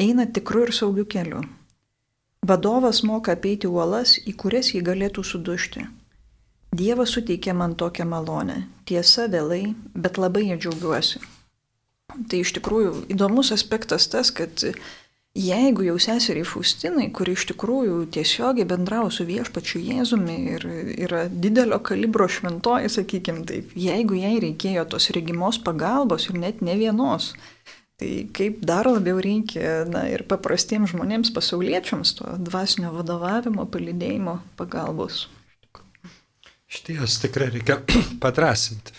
eina 0.05 0.27
tikru 0.27 0.65
ir 0.67 0.73
saugiu 0.75 1.05
keliu. 1.15 1.43
Vadovas 2.43 3.05
moka 3.07 3.37
apeiti 3.39 3.71
uolas, 3.71 4.17
į 4.27 4.35
kurias 4.43 4.73
jį 4.75 4.81
galėtų 4.89 5.23
sudušti. 5.23 5.85
Dievas 6.75 7.15
suteikė 7.15 7.55
man 7.55 7.79
tokią 7.79 8.09
malonę. 8.11 8.59
Tiesa 8.91 9.29
vėlai, 9.31 9.77
bet 9.95 10.19
labai 10.19 10.49
ją 10.49 10.59
džiaugiuosi. 10.59 11.23
Tai 12.13 12.41
iš 12.43 12.53
tikrųjų 12.59 13.07
įdomus 13.13 13.53
aspektas 13.55 14.09
tas, 14.13 14.31
kad 14.35 14.65
jeigu 15.39 15.87
jau 15.87 15.97
seseriai 16.03 16.45
Faustinai, 16.47 17.09
kuri 17.17 17.35
iš 17.37 17.47
tikrųjų 17.53 17.99
tiesiogiai 18.13 18.69
bendravo 18.69 19.11
su 19.13 19.25
viešpačiu 19.29 19.81
Jėzumi 19.81 20.39
ir 20.57 20.67
yra 21.07 21.25
didelio 21.31 21.81
kalibro 21.85 22.29
šventoji, 22.29 22.91
sakykime 22.93 23.47
taip, 23.49 23.73
jeigu 23.79 24.19
jai 24.21 24.35
reikėjo 24.45 24.85
tos 24.93 25.09
regimos 25.17 25.61
pagalbos 25.65 26.29
ir 26.29 26.41
net 26.43 26.61
ne 26.61 26.77
vienos, 26.81 27.33
tai 27.97 28.27
kaip 28.37 28.61
dar 28.67 28.91
labiau 28.91 29.23
reikia 29.25 29.83
na, 29.89 30.05
ir 30.13 30.27
paprastiems 30.29 30.93
žmonėms, 30.93 31.33
pasauliečiams 31.33 32.17
to 32.19 32.37
dvasinio 32.51 32.93
vadovavimo, 32.99 33.65
palidėjimo 33.73 34.41
pagalbos. 34.61 35.29
Šties 36.73 37.19
tikrai 37.25 37.51
reikia 37.57 37.81
padrasinti 38.23 38.93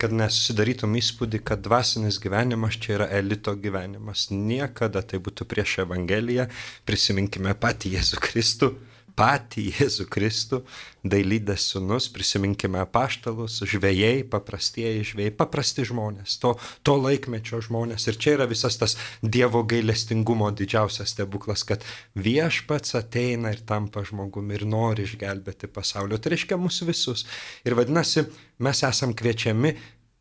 kad 0.00 0.12
nesusidarytum 0.12 0.96
įspūdį, 1.00 1.40
kad 1.46 1.62
dvasinis 1.64 2.18
gyvenimas 2.22 2.76
čia 2.80 2.96
yra 2.98 3.06
elito 3.18 3.54
gyvenimas. 3.60 4.28
Niekada 4.30 5.02
tai 5.02 5.20
būtų 5.24 5.48
prieš 5.48 5.78
Evangeliją. 5.86 6.48
Prisiminkime 6.88 7.54
patį 7.60 7.96
Jėzų 7.96 8.20
Kristų, 8.26 8.72
patį 9.16 9.64
Jėzų 9.72 10.06
Kristų, 10.12 10.60
dailydės 11.06 11.64
sunus, 11.72 12.08
prisiminkime 12.12 12.82
paštalus, 12.92 13.58
žvėjai, 13.66 14.26
paprastieji 14.30 15.06
žvėjai, 15.12 15.32
paprasti 15.38 15.86
žmonės, 15.88 16.36
to, 16.42 16.54
to 16.86 16.96
laikmečio 17.00 17.62
žmonės. 17.64 18.08
Ir 18.10 18.20
čia 18.20 18.36
yra 18.36 18.48
visas 18.50 18.78
tas 18.80 18.96
Dievo 19.22 19.62
gailestingumo 19.68 20.50
didžiausias 20.56 21.14
stebuklas, 21.14 21.64
kad 21.68 21.84
viešpats 22.18 22.96
ateina 23.00 23.54
ir 23.54 23.64
tampa 23.66 24.04
žmogumi 24.06 24.58
ir 24.58 24.66
nori 24.68 25.06
išgelbėti 25.08 25.70
pasaulio. 25.72 26.20
Tai 26.20 26.34
reiškia 26.34 26.60
mūsų 26.60 26.90
visus. 26.90 27.26
Ir 27.66 27.78
vadinasi, 27.78 28.26
mes 28.62 28.82
esam 28.86 29.14
kviečiami 29.16 29.76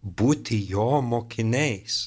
būti 0.06 0.62
jo 0.70 1.02
mokiniais. 1.02 2.04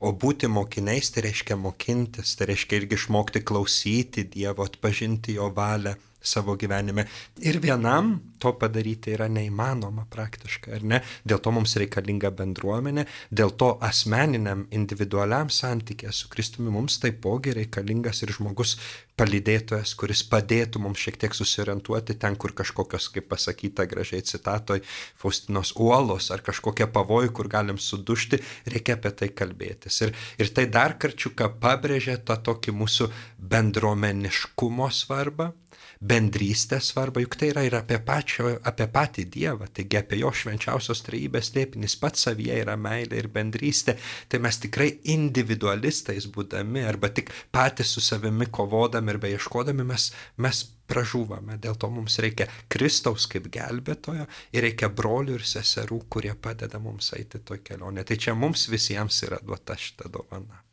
O 0.00 0.14
būti 0.16 0.48
mokiniais 0.48 1.10
tai 1.12 1.26
reiškia 1.26 1.58
mokintis, 1.60 2.32
tai 2.38 2.46
reiškia 2.48 2.78
irgi 2.78 2.96
išmokti 2.96 3.42
klausyti 3.44 4.24
Dievo, 4.32 4.64
atpažinti 4.64 5.34
jo 5.36 5.50
valią, 5.52 5.92
savo 6.20 6.56
gyvenime. 6.56 7.06
Ir 7.40 7.60
vienam 7.60 8.18
to 8.40 8.52
padaryti 8.58 9.14
yra 9.14 9.28
neįmanoma 9.32 10.06
praktiškai, 10.10 10.72
ar 10.78 10.86
ne? 10.92 11.02
Dėl 11.24 11.40
to 11.44 11.52
mums 11.54 11.76
reikalinga 11.80 12.30
bendruomenė, 12.36 13.06
dėl 13.30 13.52
to 13.60 13.74
asmeniniam, 13.84 14.66
individualiam 14.76 15.50
santykė 15.52 16.12
su 16.12 16.30
Kristumi 16.32 16.72
mums 16.72 16.98
taipogi 17.02 17.54
reikalingas 17.56 18.22
ir 18.24 18.34
žmogus 18.36 18.76
palydėtojas, 19.20 19.92
kuris 20.00 20.22
padėtų 20.30 20.80
mums 20.80 21.00
šiek 21.04 21.18
tiek 21.20 21.34
susiorientuoti 21.36 22.16
ten, 22.20 22.36
kur 22.40 22.54
kažkokios, 22.56 23.10
kaip 23.12 23.28
pasakyta 23.28 23.84
gražiai 23.90 24.24
citatoj, 24.24 24.80
Faustinos 25.20 25.74
uolos 25.76 26.30
ar 26.32 26.44
kažkokie 26.44 26.88
pavojai, 26.92 27.32
kur 27.36 27.50
galim 27.52 27.76
sudušti, 27.80 28.40
reikia 28.72 28.96
apie 28.96 29.12
tai 29.20 29.28
kalbėtis. 29.36 30.00
Ir, 30.06 30.14
ir 30.40 30.52
tai 30.56 30.66
dar 30.72 30.96
karčiuką 31.00 31.52
pabrėžia 31.60 32.16
tą 32.24 32.38
tokį 32.48 32.76
mūsų 32.80 33.10
bendruomeniškumo 33.52 34.88
svarbą 34.94 35.52
bendrystės 36.00 36.90
svarbą, 36.94 37.20
juk 37.20 37.36
tai 37.36 37.50
yra 37.52 37.62
ir 37.66 37.74
apie, 37.76 37.98
pačio, 38.00 38.54
apie 38.64 38.86
patį 38.88 39.26
Dievą, 39.34 39.66
taigi 39.68 39.98
apie 40.00 40.20
jo 40.22 40.30
švenčiausios 40.32 41.02
trejybės 41.04 41.50
slėpinis 41.52 41.98
pats 42.00 42.24
savyje 42.24 42.56
yra 42.62 42.76
meilė 42.80 43.18
ir 43.20 43.28
bendrystė, 43.34 43.98
tai 44.32 44.40
mes 44.40 44.58
tikrai 44.62 44.88
individualistais 45.12 46.30
būdami 46.32 46.86
arba 46.88 47.12
tik 47.12 47.32
patys 47.52 47.92
su 47.92 48.04
savimi 48.04 48.48
kovodami 48.48 49.12
ir 49.12 49.20
beieškodami 49.26 49.84
mes, 49.92 50.08
mes 50.40 50.62
pražūvame. 50.90 51.58
Dėl 51.60 51.76
to 51.76 51.92
mums 51.92 52.16
reikia 52.24 52.48
Kristaus 52.72 53.28
kaip 53.30 53.50
gelbėtojo 53.52 54.24
ir 54.56 54.66
reikia 54.66 54.88
brolių 54.88 55.36
ir 55.36 55.46
seserų, 55.52 56.00
kurie 56.08 56.32
padeda 56.32 56.80
mums 56.80 57.12
eiti 57.18 57.42
toj 57.44 57.60
kelionė. 57.66 58.08
Tai 58.08 58.16
čia 58.16 58.34
mums 58.34 58.70
visiems 58.72 59.20
yra 59.28 59.42
duota 59.44 59.76
šita 59.76 60.08
dovana. 60.08 60.64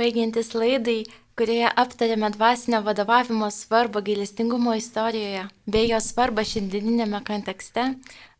Baigiantis 0.00 0.54
laidai, 0.56 1.02
kurioje 1.40 1.68
aptarėme 1.80 2.28
dvasinio 2.34 2.82
vadovavimo 2.84 3.46
svarbą 3.48 4.02
gailestingumo 4.04 4.74
istorijoje 4.76 5.46
bei 5.72 5.86
jo 5.88 6.00
svarbą 6.04 6.42
šiandieninėme 6.44 7.22
kontekste, 7.24 7.84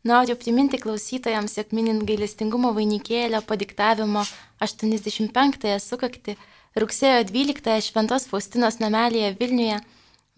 noriu 0.05 0.35
priminti 0.37 0.77
klausytojams, 0.83 1.55
jog 1.57 1.71
minint 1.73 2.03
gailestingumo 2.05 2.75
vainikėlio 2.75 3.39
padiktavimo 3.49 4.21
85-ąją 4.61 5.79
sukakti 5.81 6.35
rugsėjo 6.83 7.23
12-ąją 7.31 7.81
Šventos 7.87 8.27
Faustinos 8.29 8.77
namelėje 8.83 9.31
Vilniuje 9.39 9.79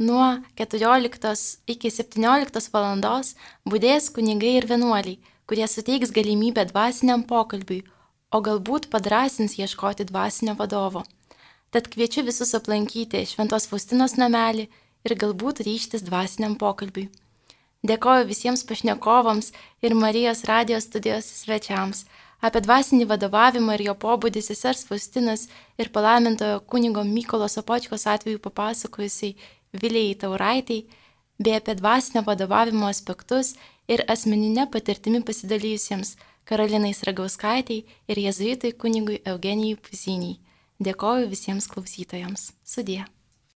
nuo 0.07 0.29
14 0.61 1.33
iki 1.73 1.91
17 1.91 2.69
val. 2.77 3.03
būdės 3.67 4.07
kunigai 4.15 4.53
ir 4.61 4.69
vienuoliai, 4.71 5.19
kurie 5.51 5.67
suteiks 5.67 6.15
galimybę 6.15 6.63
dvasiniam 6.71 7.27
pokalbiui, 7.27 7.83
o 8.31 8.39
galbūt 8.39 8.87
padrasins 8.87 9.59
ieškoti 9.59 10.07
dvasinio 10.07 10.55
vadovo. 10.55 11.03
Tad 11.73 11.87
kviečiu 11.89 12.21
visus 12.21 12.53
aplankyti 12.53 13.23
Šventos 13.25 13.65
Faustinos 13.65 14.13
namelį 14.21 14.67
ir 15.07 15.13
galbūt 15.21 15.63
ryštis 15.65 16.03
dvasiniam 16.05 16.53
pokalbiui. 16.61 17.07
Dėkoju 17.89 18.27
visiems 18.29 18.61
pašnekovams 18.69 19.49
ir 19.81 19.95
Marijos 19.97 20.43
radijos 20.49 20.85
studijos 20.85 21.31
svečiams. 21.39 22.03
Apie 22.45 22.61
dvasinį 22.61 23.07
vadovavimą 23.09 23.79
ir 23.79 23.85
jo 23.87 23.95
pobūdį 24.05 24.43
sesers 24.45 24.85
Faustinas 24.85 25.47
ir 25.81 25.89
palaimintojo 25.97 26.61
kunigo 26.69 27.03
Mykolo 27.09 27.49
Sopočkos 27.49 28.05
atveju 28.13 28.43
papasakojusiai 28.45 29.33
Vilijai 29.81 30.13
Tauraitai, 30.21 30.79
bei 31.41 31.57
apie 31.57 31.73
dvasinio 31.81 32.21
vadovavimo 32.29 32.85
aspektus 32.93 33.55
ir 33.87 34.05
asmeninę 34.07 34.69
patirtimi 34.71 35.25
pasidalijusiems 35.25 36.15
Karolinai 36.45 36.93
Sragauskaitai 36.93 37.83
ir 38.07 38.25
jezuitui 38.29 38.77
kunigui 38.77 39.21
Eugenijui 39.25 39.81
Puziniai. 39.81 40.37
Dėkoju 40.81 41.29
visiems 41.29 41.67
klausytojams. 41.69 42.51
Sudie. 42.65 43.03